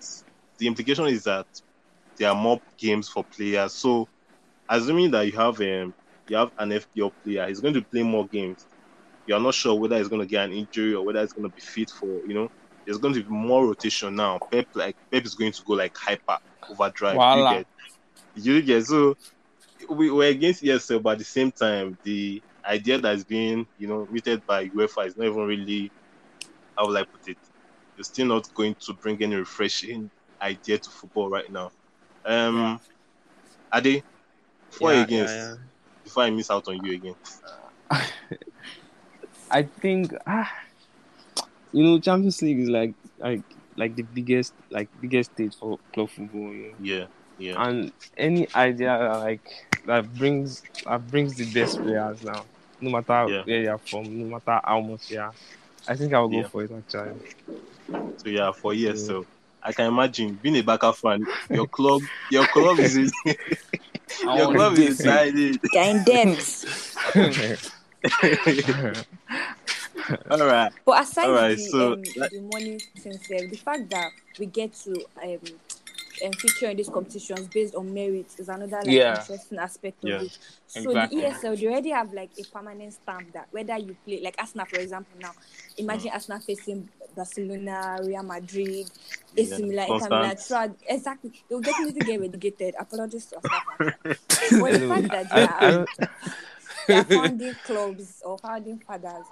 the 0.59 0.67
implication 0.67 1.07
is 1.07 1.25
that 1.25 1.47
there 2.19 2.29
are 2.31 2.35
more 2.35 2.61
games 2.79 3.09
for 3.09 3.25
players. 3.25 3.75
So, 3.75 4.09
assuming 4.69 5.11
that 5.13 5.27
you 5.27 5.33
have 5.33 5.61
um, 5.61 5.95
you 6.29 6.37
have 6.37 6.53
an 6.59 6.71
FPL 6.71 7.13
player, 7.25 7.49
he's 7.49 7.61
going 7.61 7.75
to 7.75 7.83
play 7.83 8.03
more 8.03 8.29
games. 8.29 8.67
You 9.31 9.37
are 9.37 9.41
not 9.41 9.55
sure 9.55 9.79
whether 9.79 9.97
he's 9.97 10.09
going 10.09 10.23
to 10.23 10.27
get 10.27 10.47
an 10.47 10.53
injury 10.53 10.93
or 10.93 11.05
whether 11.05 11.21
he's 11.21 11.33
going 11.33 11.49
to 11.49 11.55
be 11.55 11.61
fit 11.61 11.89
for 11.89 12.09
you 12.27 12.35
know. 12.35 12.49
There's 12.85 12.99
going 12.99 13.15
to 13.15 13.23
be 13.23 13.29
more 13.31 13.65
rotation 13.65 14.17
now. 14.17 14.41
Pep 14.51 14.67
like 14.75 14.97
Pep 15.13 15.25
is 15.25 15.37
going 15.37 15.53
to 15.53 15.63
go 15.65 15.75
like 15.75 15.93
hyper 15.97 16.37
overdrive. 16.69 17.15
Voila. 17.15 17.53
You 17.53 17.57
get, 17.57 17.67
you 18.35 18.63
get 18.63 18.87
so 18.87 19.15
we 19.89 20.11
were 20.11 20.25
against 20.25 20.65
ESL, 20.65 21.01
but 21.01 21.11
at 21.11 21.19
the 21.19 21.25
same 21.25 21.53
time, 21.53 21.97
the 22.03 22.43
idea 22.69 22.99
that's 22.99 23.23
being, 23.23 23.67
you 23.79 23.87
know, 23.87 24.09
muted 24.11 24.43
by 24.49 24.69
UEFA 24.69 25.07
is 25.07 25.17
not 25.17 25.27
even 25.29 25.43
really, 25.47 25.93
how 26.77 26.89
will 26.89 26.97
I 26.97 27.03
put 27.03 27.21
it? 27.29 27.39
You're 27.97 28.03
still 28.03 28.27
not 28.27 28.53
going 28.57 28.75
to 28.87 28.95
bring 28.95 29.23
any 29.23 29.37
refreshing 29.37 30.11
idea 30.43 30.79
to 30.79 30.91
football 30.91 31.31
right 31.31 31.49
now. 31.53 31.71
Um, 32.25 32.81
Ade, 33.73 34.03
for 34.73 34.91
or 34.91 34.95
Yeah, 34.95 35.05
against, 35.05 35.37
yeah, 35.37 35.55
before 36.03 36.25
I 36.25 36.31
miss 36.31 36.51
out 36.51 36.65
on 36.67 36.85
you 36.85 36.95
again. 36.95 37.15
I 39.51 39.63
think 39.65 40.13
ah, 40.27 40.51
you 41.73 41.85
know 41.85 41.99
Champions 42.01 42.41
League 42.43 42.61
is 42.61 42.69
like 42.69 42.95
like 43.19 43.43
like 43.77 43.95
the 43.97 44.03
biggest 44.03 44.55
like 44.71 44.89
biggest 45.01 45.33
stage 45.33 45.57
for 45.57 45.79
club 45.93 46.11
football. 46.11 46.53
You 46.53 46.63
know? 46.69 46.75
Yeah, 46.81 47.07
yeah, 47.39 47.63
And 47.65 47.93
any 48.17 48.49
idea 48.55 48.97
that, 48.99 49.17
like 49.19 49.43
that 49.87 50.15
brings 50.15 50.63
that 50.85 51.07
brings 51.11 51.35
the 51.37 51.51
best 51.53 51.79
players 51.81 52.23
now, 52.23 52.45
no 52.81 52.91
matter 52.91 53.29
Yeah. 53.33 53.43
where 53.45 53.63
you're 53.63 53.79
from, 53.79 54.19
no 54.19 54.27
matter 54.27 54.61
how 54.65 54.81
much 54.81 55.11
yeah. 55.11 55.33
I 55.89 55.97
think 55.97 56.13
I'll 56.13 56.29
go 56.29 56.41
Yeah. 56.41 56.49
for 56.49 56.65
it 56.65 56.71
actually. 56.71 57.21
so 58.19 58.29
yeah, 58.29 58.53
for 58.53 58.73
ESL. 58.73 59.27
I 59.63 59.73
can 59.73 59.87
imagine 59.87 60.35
being 60.35 60.57
a 60.57 60.63
Barca 60.63 60.93
fan, 60.93 61.27
your 61.51 61.67
club, 61.67 62.01
your 62.31 62.47
club 62.47 62.79
is 62.81 62.97
in, 62.97 63.11
I 64.27 64.39
your 64.39 64.53
club 64.53 64.79
is 64.79 64.97
decided. 64.97 65.59
They're 65.73 65.91
in 65.91 66.05
debt. 66.05 66.57
All 70.31 70.39
right, 70.47 70.73
But 70.85 71.03
aside 71.03 71.27
Alright, 71.29 71.57
the, 71.57 71.71
so 71.71 71.93
um, 71.93 72.03
that- 72.17 72.31
the 72.33 72.41
money 72.41 72.79
things, 72.99 73.27
there, 73.29 73.47
the 73.47 73.57
fact 73.57 73.89
that 73.91 74.11
we 74.39 74.47
get 74.47 74.73
to 74.85 74.95
um, 75.23 75.39
um, 76.25 76.33
feature 76.33 76.69
in 76.71 76.77
these 76.77 76.89
competitions 76.89 77.47
based 77.49 77.75
on 77.75 77.93
merit 77.93 78.27
is 78.39 78.49
another 78.49 78.77
like 78.85 78.87
Yeah. 78.87 79.21
interesting 79.21 79.59
aspect 79.59 80.03
of 80.05 80.11
Yeah. 80.11 80.21
it. 80.23 80.39
So 80.67 80.91
Exactly. 80.91 81.21
the 81.21 81.27
ESL, 81.29 81.57
they 81.61 81.67
already 81.67 81.91
have 81.91 82.13
like 82.13 82.31
a 82.39 82.45
permanent 82.45 82.93
stamp 82.95 83.33
that 83.33 83.49
whether 83.51 83.77
you 83.79 83.97
play 84.05 84.21
like 84.23 84.37
Arsenal, 84.39 84.67
for 84.67 84.79
example, 84.79 85.19
now 85.21 85.33
imagine 85.79 86.11
Arsenal 86.13 86.41
facing 86.41 86.89
Barcelona, 87.17 87.99
Real 88.03 88.23
Madrid, 88.23 88.87
AC 89.37 89.63
Yeah, 89.63 89.67
Milan, 89.67 89.89
Inter. 89.89 90.11
Milan, 90.11 90.37
exactly, 90.89 91.33
they 91.49 91.55
will 91.55 91.63
definitely 91.63 92.01
get 92.03 92.21
relegated. 92.21 92.75
Apologies 92.79 93.27
to 93.27 93.37
Arsenal 93.37 93.61
fans. 93.67 93.83
but 94.61 94.73
the 94.73 94.81
fact 94.89 95.11
that 95.11 95.29
they 95.31 95.43
I, 95.43 95.49
I 95.61 95.71
are 95.71 95.71
don't, 95.71 95.91
they 96.87 96.95
are 96.95 97.05
founding 97.05 97.55
clubs 97.65 98.23
or 98.25 98.39
founding 98.39 98.79
fathers, 98.79 99.27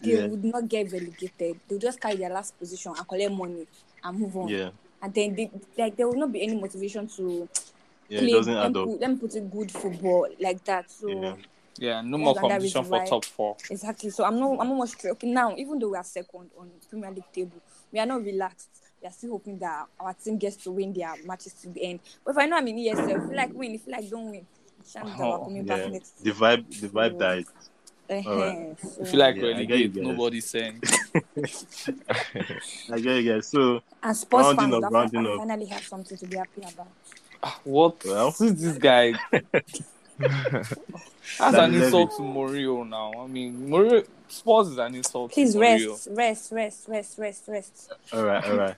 they 0.00 0.10
Yeah. 0.14 0.26
would 0.26 0.44
not 0.44 0.68
get 0.68 0.90
relegated. 0.92 1.60
They'll 1.68 1.78
just 1.78 2.00
carry 2.00 2.16
their 2.16 2.30
last 2.30 2.58
position 2.58 2.92
and 2.96 3.06
collect 3.06 3.32
money 3.32 3.66
and 4.02 4.18
move 4.18 4.36
on. 4.36 4.48
yeah, 4.48 4.70
And 5.02 5.12
then 5.14 5.34
they, 5.34 5.50
like 5.76 5.96
there 5.96 6.06
will 6.08 6.18
not 6.18 6.32
be 6.32 6.42
any 6.42 6.54
motivation 6.60 7.06
to 7.08 7.48
yeah, 8.08 8.18
it 8.18 8.22
play 8.22 8.32
doesn't 8.32 8.54
let 8.54 8.64
add 8.66 8.76
up. 8.76 8.84
put, 8.86 9.00
let 9.00 9.10
me 9.10 9.16
put 9.16 9.34
it 9.34 9.50
good 9.50 9.70
football 9.70 10.28
like 10.40 10.62
that. 10.64 10.90
So 10.90 11.08
Yeah. 11.08 11.34
Yeah, 11.78 12.02
no 12.02 12.18
more 12.18 12.34
that 12.34 12.40
competition 12.42 12.84
for 12.84 12.90
why- 12.98 13.06
top 13.08 13.24
four. 13.24 13.56
exactly. 13.70 14.10
So 14.10 14.24
I'm 14.24 14.38
not 14.38 14.60
I'm 14.60 14.68
not 14.68 14.76
much 14.76 14.90
straight. 14.90 15.12
Okay, 15.12 15.30
now 15.30 15.56
even 15.56 15.78
though 15.78 15.88
we 15.88 15.96
are 15.96 16.04
second 16.04 16.50
on 16.58 16.68
the 16.78 16.86
Premier 16.86 17.10
League 17.10 17.32
table, 17.32 17.56
we 17.90 17.98
are 17.98 18.04
not 18.06 18.22
relaxed. 18.22 18.68
We 19.00 19.08
are 19.08 19.10
still 19.10 19.30
hoping 19.30 19.58
that 19.58 19.86
our 19.98 20.12
team 20.12 20.36
gets 20.36 20.56
to 20.64 20.70
win 20.70 20.92
their 20.92 21.14
matches 21.24 21.54
to 21.62 21.70
the 21.70 21.82
end. 21.82 22.00
But 22.24 22.32
if 22.32 22.38
I 22.38 22.46
know 22.46 22.56
I'm 22.58 22.68
in 22.68 22.76
ESL, 22.76 23.16
if 23.16 23.30
you 23.30 23.34
like 23.36 23.54
win, 23.54 23.74
if 23.74 23.86
you 23.86 23.92
like 23.92 24.08
don't 24.10 24.30
win, 24.30 24.46
chances 24.92 25.16
that 25.16 25.26
we're 25.26 25.34
Oh, 25.34 25.44
coming 25.44 25.64
Yeah, 25.64 25.76
back 25.76 25.90
next. 25.92 26.22
the 26.22 26.30
vibe, 26.32 26.80
the 26.80 26.88
vibe 26.88 27.18
died. 27.18 27.46
Uh-huh. 28.10 28.30
Alright. 28.30 28.80
So- 28.80 29.02
If 29.02 29.12
you 29.12 29.18
like 29.18 29.36
Yeah, 29.36 29.42
I 29.42 29.64
get 29.64 29.78
you 29.78 29.88
relegate, 29.88 29.94
guys. 29.94 30.04
nobody's 30.04 30.46
saying. 30.50 30.82
I 32.92 32.98
get 33.00 33.22
you 33.22 33.32
guys. 33.32 33.46
So 33.48 33.82
And 34.02 34.16
Spurs 34.16 34.42
Rounding 34.44 34.58
fans 34.58 34.74
up, 34.74 34.80
that 34.82 34.92
rounding 34.92 35.26
up. 35.26 35.38
finally 35.38 35.66
have 35.66 35.82
something 35.84 36.16
to 36.18 36.26
be 36.26 36.36
happy 36.36 36.62
about. 36.62 36.88
What? 37.64 38.04
Well. 38.04 38.30
Who's 38.32 38.54
this 38.54 38.78
guy? 38.78 39.14
That's 40.18 40.74
That 41.38 41.64
an 41.64 41.74
is 41.74 41.84
insult 41.84 42.16
to 42.16 42.22
Morio 42.22 42.84
now. 42.84 43.12
I 43.18 43.26
mean, 43.26 43.68
Morio 43.68 44.02
Spurs 44.28 44.68
is 44.68 44.78
an 44.78 44.94
insult 44.94 45.32
Please 45.32 45.54
to 45.54 45.58
rest, 45.60 46.08
rest, 46.10 46.52
rest, 46.52 46.88
rest, 46.88 47.18
rest, 47.18 47.44
rest. 47.48 47.92
All 48.12 48.24
right, 48.24 48.44
all 48.48 48.56
right, 48.56 48.74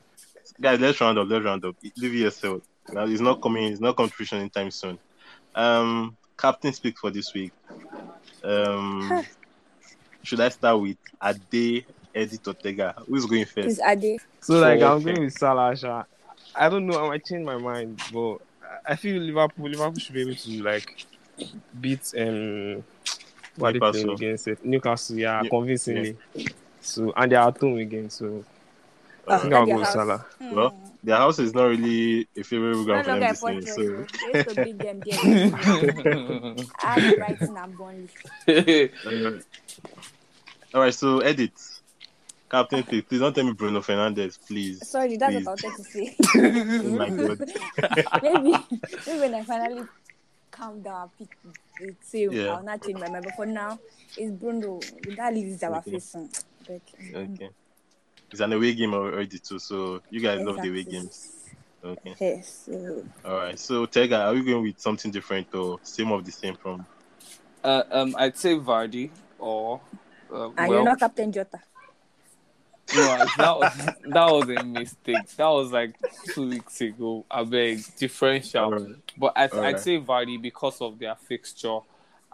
guys. 0.60 0.80
Let's 0.80 1.00
round 1.00 1.18
up. 1.18 1.28
Let's 1.28 1.44
round 1.44 1.64
up. 1.64 1.76
Leave 1.96 2.14
yourself. 2.14 2.62
Now 2.92 3.06
he's 3.06 3.20
not 3.20 3.40
coming. 3.42 3.64
He's 3.64 3.80
not 3.80 3.96
contribution 3.96 4.38
anytime 4.38 4.70
soon. 4.70 4.98
Um, 5.54 6.16
captain 6.38 6.72
speak 6.72 6.98
for 6.98 7.10
this 7.10 7.32
week. 7.34 7.52
Um, 8.44 9.24
should 10.22 10.40
I 10.40 10.48
start 10.50 10.80
with 10.80 10.96
Ade 11.22 11.85
Edith 12.14 12.46
or 12.48 12.54
Tega? 12.54 12.94
Who's 13.09 13.26
going 13.26 13.44
Please, 13.46 13.78
first? 13.78 13.80
Ade. 13.85 14.20
So 14.40 14.59
like 14.61 14.80
So, 14.80 14.87
I'm 14.87 14.92
okay. 14.98 15.04
going 15.04 15.24
with 15.24 15.33
Salah. 15.35 15.76
Sha. 15.76 16.04
I 16.54 16.68
don't 16.68 16.87
know. 16.87 17.04
I 17.04 17.09
might 17.09 17.24
change 17.24 17.44
my 17.44 17.57
mind, 17.57 18.00
but 18.12 18.37
I- 18.62 18.92
I 18.92 18.96
feel 18.96 19.20
Liverpool. 19.20 19.68
Liverpool 19.68 19.98
should 19.98 20.14
be 20.14 20.20
able 20.22 20.35
to 20.35 20.62
like 20.62 21.07
beat 21.80 22.12
um 22.18 22.85
what 23.57 23.74
are 23.76 23.78
playing 23.78 24.07
Newcastle. 24.07 24.14
against 24.14 24.48
it? 24.48 24.64
Newcastle. 24.64 25.16
Yeah, 25.16 25.40
New- 25.42 25.48
convincingly. 25.50 26.16
So 26.80 27.12
and 27.16 27.33
they 27.33 27.37
are 27.37 27.48
at 27.48 27.59
home 27.59 27.78
again. 27.78 28.11
So 28.11 28.44
I 29.26 29.35
Uh, 29.35 29.38
think 29.40 29.54
I'll 29.54 29.61
go 29.64 29.66
their 29.70 29.78
with. 29.78 29.88
Salah. 29.88 30.26
Hmm. 30.38 30.54
Well, 30.54 30.83
Their 31.04 31.16
house 31.16 31.38
is 31.38 31.52
not 31.54 31.64
really 31.66 32.26
a 32.36 32.42
favorable 32.42 32.84
No 32.86 33.02
ground 33.02 33.04
for 33.04 33.10
them 33.12 33.20
longer 33.20 33.26
a 33.26 33.30
this 33.30 33.40
season. 33.40 33.62
fortress. 33.62 33.74
So, 33.74 33.82
so 33.84 34.06
They 34.20 34.38
used 34.38 34.48
to 34.48 34.54
beat 34.64 34.78
them 34.78 35.02
there. 35.04 36.64
I 36.82 37.00
had 37.00 37.16
Brighton 37.16 37.56
and 37.56 37.78
Burnley. 37.78 38.90
all 40.74 40.80
right. 40.80 40.94
So 40.94 41.24
Edith. 41.24 41.80
captain 42.50 42.82
pick. 42.84 43.08
Please 43.08 43.20
don't 43.20 43.34
tell 43.34 43.44
me 43.44 43.52
Bruno 43.52 43.80
Fernandes, 43.80 44.38
please. 44.46 44.86
Sorry, 44.88 45.16
that's 45.16 45.34
Please. 45.34 45.46
what 45.46 45.64
I 45.64 45.68
wanted 45.68 45.76
to 45.76 45.84
say. 45.84 46.16
Oh 46.84 46.96
my 46.96 47.10
god. 47.10 48.22
maybe, 48.22 48.56
maybe 49.06 49.18
when 49.20 49.34
I 49.34 49.42
finally 49.42 49.82
calm 50.50 50.80
down, 50.82 51.10
pick 51.18 51.28
the 51.80 51.94
team, 52.10 52.32
Yeah. 52.32 52.54
I'll 52.54 52.62
not 52.62 52.82
change 52.82 52.98
my 53.00 53.08
mind. 53.08 53.24
But 53.24 53.34
for 53.34 53.46
now, 53.46 53.78
it's 54.16 54.30
Bruno. 54.30 54.80
That 55.16 55.34
leaves 55.34 55.62
our 55.64 55.78
Okay. 55.78 55.92
facing. 55.92 56.28
But, 56.66 56.80
mm. 57.12 57.34
Okay. 57.34 57.50
It's 58.34 58.40
an 58.40 58.52
away 58.52 58.74
game 58.74 58.92
already 58.94 59.38
too, 59.38 59.60
so 59.60 60.02
you 60.10 60.18
guys 60.20 60.40
love 60.44 60.56
the 60.60 60.68
away 60.68 60.82
games. 60.82 61.30
Okay. 61.84 62.16
Yes. 62.20 62.64
so- 62.66 63.04
All 63.24 63.36
right. 63.36 63.56
So 63.56 63.86
Tega, 63.86 64.22
are 64.22 64.34
we 64.34 64.42
going 64.42 64.64
with 64.64 64.80
something 64.80 65.12
different 65.12 65.54
or 65.54 65.78
same 65.84 66.10
of 66.10 66.24
the 66.24 66.32
same 66.32 66.56
from? 66.56 66.84
Uh, 67.62 67.84
um, 67.92 68.16
I'd 68.18 68.36
say 68.36 68.56
Vardy 68.56 69.10
or 69.38 69.80
uh, 70.32 70.46
And 70.46 70.56
well, 70.56 70.70
you're 70.72 70.82
not 70.82 70.98
Captain 70.98 71.30
Jota. 71.30 71.60
no, 72.96 73.24
that 73.38 73.56
was 73.60 73.76
that 74.04 74.30
was 74.32 74.48
a 74.48 74.64
mistake. 74.64 75.28
That 75.36 75.46
was 75.48 75.70
like 75.70 75.94
two 76.34 76.48
weeks 76.48 76.80
ago. 76.80 77.24
I 77.30 77.44
beg 77.44 77.84
differential. 77.96 78.64
Alright. 78.64 78.96
But 79.16 79.32
I, 79.36 79.46
Alright. 79.46 79.74
I'd 79.76 79.80
say 79.80 80.00
Vardy 80.00 80.42
because 80.42 80.80
of 80.80 80.98
their 80.98 81.14
fixture 81.14 81.78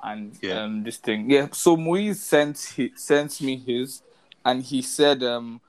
and 0.02 0.34
Yeah. 0.40 0.62
um 0.62 0.82
this 0.82 0.96
thing. 0.96 1.30
Yeah. 1.30 1.48
So 1.52 1.76
Muizz 1.76 2.16
sent 2.16 2.58
he 2.74 2.90
sent 2.96 3.38
me 3.42 3.56
his, 3.58 4.00
and 4.46 4.62
he 4.62 4.80
said 4.80 5.22
um 5.22 5.60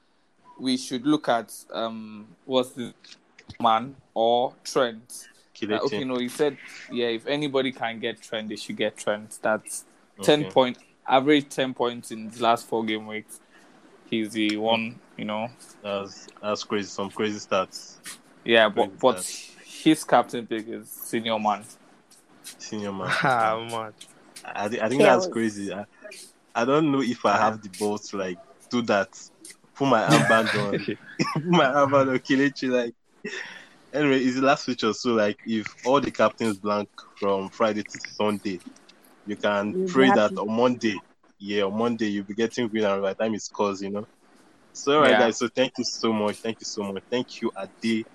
we 0.61 0.77
should 0.77 1.05
look 1.05 1.27
at 1.27 1.53
um 1.73 2.27
what's 2.45 2.71
the 2.71 2.93
man 3.59 3.95
or 4.13 4.53
Trent. 4.63 5.27
Uh, 5.63 5.79
okay, 5.85 6.03
no, 6.03 6.17
he 6.17 6.29
said 6.29 6.57
yeah. 6.91 7.07
If 7.07 7.27
anybody 7.27 7.71
can 7.71 7.99
get 7.99 8.21
Trent, 8.21 8.49
they 8.49 8.55
should 8.55 8.77
get 8.77 8.97
Trent. 8.97 9.37
That's 9.41 9.85
ten 10.21 10.41
Okay. 10.41 10.51
point 10.51 10.77
average 11.07 11.49
ten 11.49 11.73
points 11.73 12.11
in 12.11 12.29
the 12.29 12.41
last 12.43 12.67
four 12.67 12.83
game 12.83 13.07
weeks. 13.07 13.39
He's 14.09 14.31
the 14.31 14.57
one, 14.57 14.99
you 15.17 15.25
know. 15.25 15.49
That's 15.83 16.27
that's 16.41 16.63
crazy. 16.63 16.87
Some 16.87 17.09
crazy 17.11 17.39
stats. 17.39 17.97
Yeah, 18.43 18.69
Crazy 18.69 18.89
but 18.91 18.99
but 18.99 19.25
his 19.65 20.03
captain 20.03 20.45
pick 20.47 20.67
is 20.67 20.89
senior 20.89 21.39
man. 21.39 21.63
Senior 22.57 22.91
man. 22.91 23.09
Ah 23.23 23.57
man. 23.71 23.93
I, 24.43 24.67
thi- 24.69 24.81
I 24.81 24.89
think 24.89 25.01
that's 25.03 25.27
crazy. 25.27 25.71
I, 25.73 25.85
I 26.55 26.65
don't 26.65 26.91
know 26.91 27.01
if 27.01 27.25
I 27.25 27.37
have 27.37 27.61
the 27.61 27.69
balls 27.79 28.09
to 28.09 28.17
like 28.17 28.37
do 28.69 28.81
that. 28.83 29.09
Put 29.75 29.87
my 29.87 30.01
armband 30.01 30.53
on. 30.55 30.77
Put 31.33 31.45
my 31.45 31.65
armband 31.65 32.09
on 32.11 32.19
Kelechi. 32.19 32.69
Like 32.69 32.93
anyway, 33.93 34.19
it's 34.23 34.35
the 34.35 34.41
last 34.41 34.65
feature. 34.65 34.93
So 34.93 35.11
like, 35.13 35.37
if 35.45 35.67
all 35.85 36.01
the 36.01 36.11
captains 36.11 36.59
blank 36.59 36.89
from 37.19 37.49
Friday 37.49 37.83
to 37.83 37.99
Sunday, 38.15 38.59
you 39.25 39.37
can 39.37 39.75
You'll 39.75 39.87
pray 39.87 40.11
that 40.11 40.33
on 40.37 40.55
Monday, 40.55 40.95
yeah, 41.39 41.63
on 41.63 41.77
Monday 41.77 42.07
you'll 42.07 42.25
be 42.25 42.35
getting 42.35 42.67
green 42.69 42.85
and 42.85 43.01
by 43.01 43.09
the 43.13 43.15
time 43.23 43.33
it's 43.35 43.49
cause, 43.49 43.81
you 43.81 43.91
know. 43.91 44.05
So 44.73 44.95
all 44.97 45.01
right, 45.01 45.11
Yeah. 45.11 45.17
guys. 45.17 45.37
So 45.39 45.49
thank 45.55 45.73
you 45.77 45.83
so 45.85 46.13
much. 46.13 46.37
Thank 46.41 46.57
you 46.61 46.65
so 46.65 46.83
much. 46.83 47.03
Thank 47.11 47.27
you, 47.41 47.51
Ade, 47.57 48.05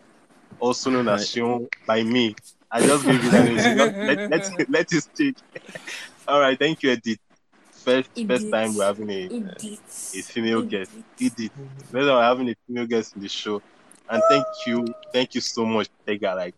also 0.58 0.90
known 0.90 1.08
as 1.08 1.22
Shion 1.22 1.66
by 1.86 2.02
me. 2.02 2.34
I 2.70 2.82
just 2.82 3.06
gave 3.06 3.22
you 3.22 3.30
that 3.30 3.46
name. 3.46 3.92
Let, 4.06 4.20
let, 4.28 4.42
let 4.68 4.86
it 4.92 5.02
stick. 5.02 5.36
All 6.26 6.40
right, 6.40 6.58
thank 6.58 6.82
you, 6.82 6.90
Edith. 6.90 7.18
First, 7.86 8.10
first 8.26 8.50
time 8.50 8.74
we're 8.74 8.84
having 8.84 9.10
a, 9.10 9.22
Edith. 9.26 10.12
a 10.18 10.22
female 10.22 10.62
guest. 10.62 10.90
Edith. 11.20 11.52
First 11.52 11.92
time 11.92 12.16
we're 12.16 12.22
having 12.22 12.48
a 12.50 12.54
female 12.66 12.86
guest 12.86 13.14
in 13.14 13.22
the 13.22 13.28
show. 13.28 13.62
And 14.10 14.20
thank 14.28 14.44
you, 14.66 14.84
thank 15.12 15.36
you 15.36 15.40
so 15.40 15.64
much, 15.64 15.88
Tega. 16.04 16.34
Like, 16.34 16.54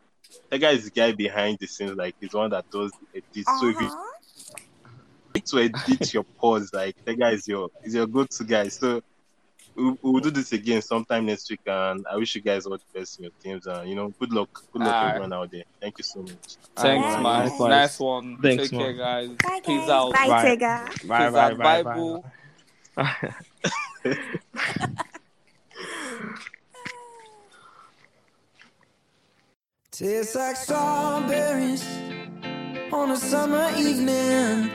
Tega 0.51 0.71
is 0.71 0.85
the 0.85 0.91
guy 0.91 1.13
behind 1.13 1.59
the 1.61 1.67
scenes. 1.67 1.93
Like, 1.97 2.15
he's 2.19 2.31
the 2.31 2.39
one 2.39 2.49
that 2.51 2.65
does 2.71 2.93
the 3.13 3.19
edit. 3.19 3.47
So 3.61 3.69
if 3.69 3.79
you 3.79 3.87
Uh-huh. 3.89 4.55
need 5.35 5.45
to 5.47 5.59
edit 5.59 6.15
your 6.15 6.25
pause, 6.25 6.71
like, 6.73 6.97
Tega 7.05 7.29
is 7.29 7.47
your 7.47 7.69
is 7.85 7.95
your 7.95 8.07
go-to 8.07 8.45
guy. 8.45 8.69
So 8.69 9.03
we'll, 9.79 9.99
we'll 10.03 10.21
do 10.23 10.31
this 10.31 10.53
again 10.53 10.83
sometime 10.83 11.25
next 11.27 11.49
week. 11.51 11.61
And 11.67 12.05
I 12.11 12.17
wish 12.17 12.35
you 12.35 12.41
guys 12.43 12.67
all 12.67 12.77
the 12.77 12.99
best 12.99 13.19
in 13.19 13.25
your 13.25 13.33
teams. 13.43 13.67
And 13.67 13.89
you 13.89 13.95
know, 13.95 14.09
good 14.21 14.33
luck, 14.33 14.63
good 14.73 14.83
luck 14.83 14.95
Aye. 14.95 15.09
everyone 15.11 15.33
out 15.33 15.51
there. 15.51 15.65
Thank 15.81 15.99
you 15.99 16.05
so 16.05 16.21
much. 16.21 16.57
Thanks, 16.77 17.07
Yeah. 17.07 17.21
man. 17.23 17.23
Likewise. 17.23 17.71
Nice 17.71 18.01
one. 18.01 18.37
Thanks, 18.43 18.69
Take 18.71 18.79
care, 18.79 18.93
guys. 18.93 19.29
Bye, 19.43 19.61
Peace 19.65 19.81
guys. 19.81 19.89
out. 19.91 20.13
Bye, 20.13 20.29
Bye. 20.29 20.43
Tega. 20.43 20.85
Bye 20.85 20.91
Peace 20.93 21.07
bye 21.09 21.25
out. 21.51 21.59
bye 21.59 21.83
Bible. 21.83 22.25
bye. 22.95 23.35
Tastes 29.91 30.35
like 30.35 30.57
strawberries 30.57 31.85
on 32.93 33.11
a 33.11 33.17
summer 33.17 33.71
evening, 33.77 34.71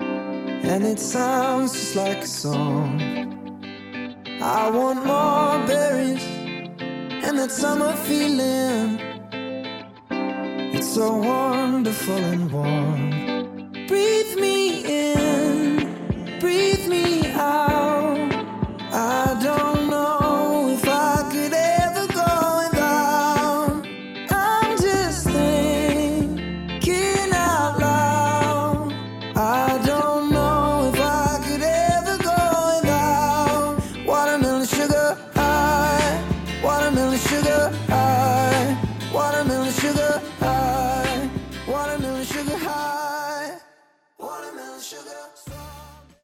and 0.00 0.84
it 0.84 0.98
sounds 0.98 1.72
just 1.72 1.96
like 1.96 2.18
a 2.18 2.26
song. 2.26 3.33
I 4.46 4.68
want 4.68 5.06
more 5.06 5.66
berries 5.66 6.22
and 7.24 7.38
that 7.38 7.50
summer 7.50 7.94
feeling. 7.96 9.00
It's 10.76 10.94
so 10.94 11.16
wonderful 11.16 12.14
and 12.16 12.52
warm. 12.52 13.86
Breathe 13.86 14.36
me 14.36 14.84
in. 14.84 15.13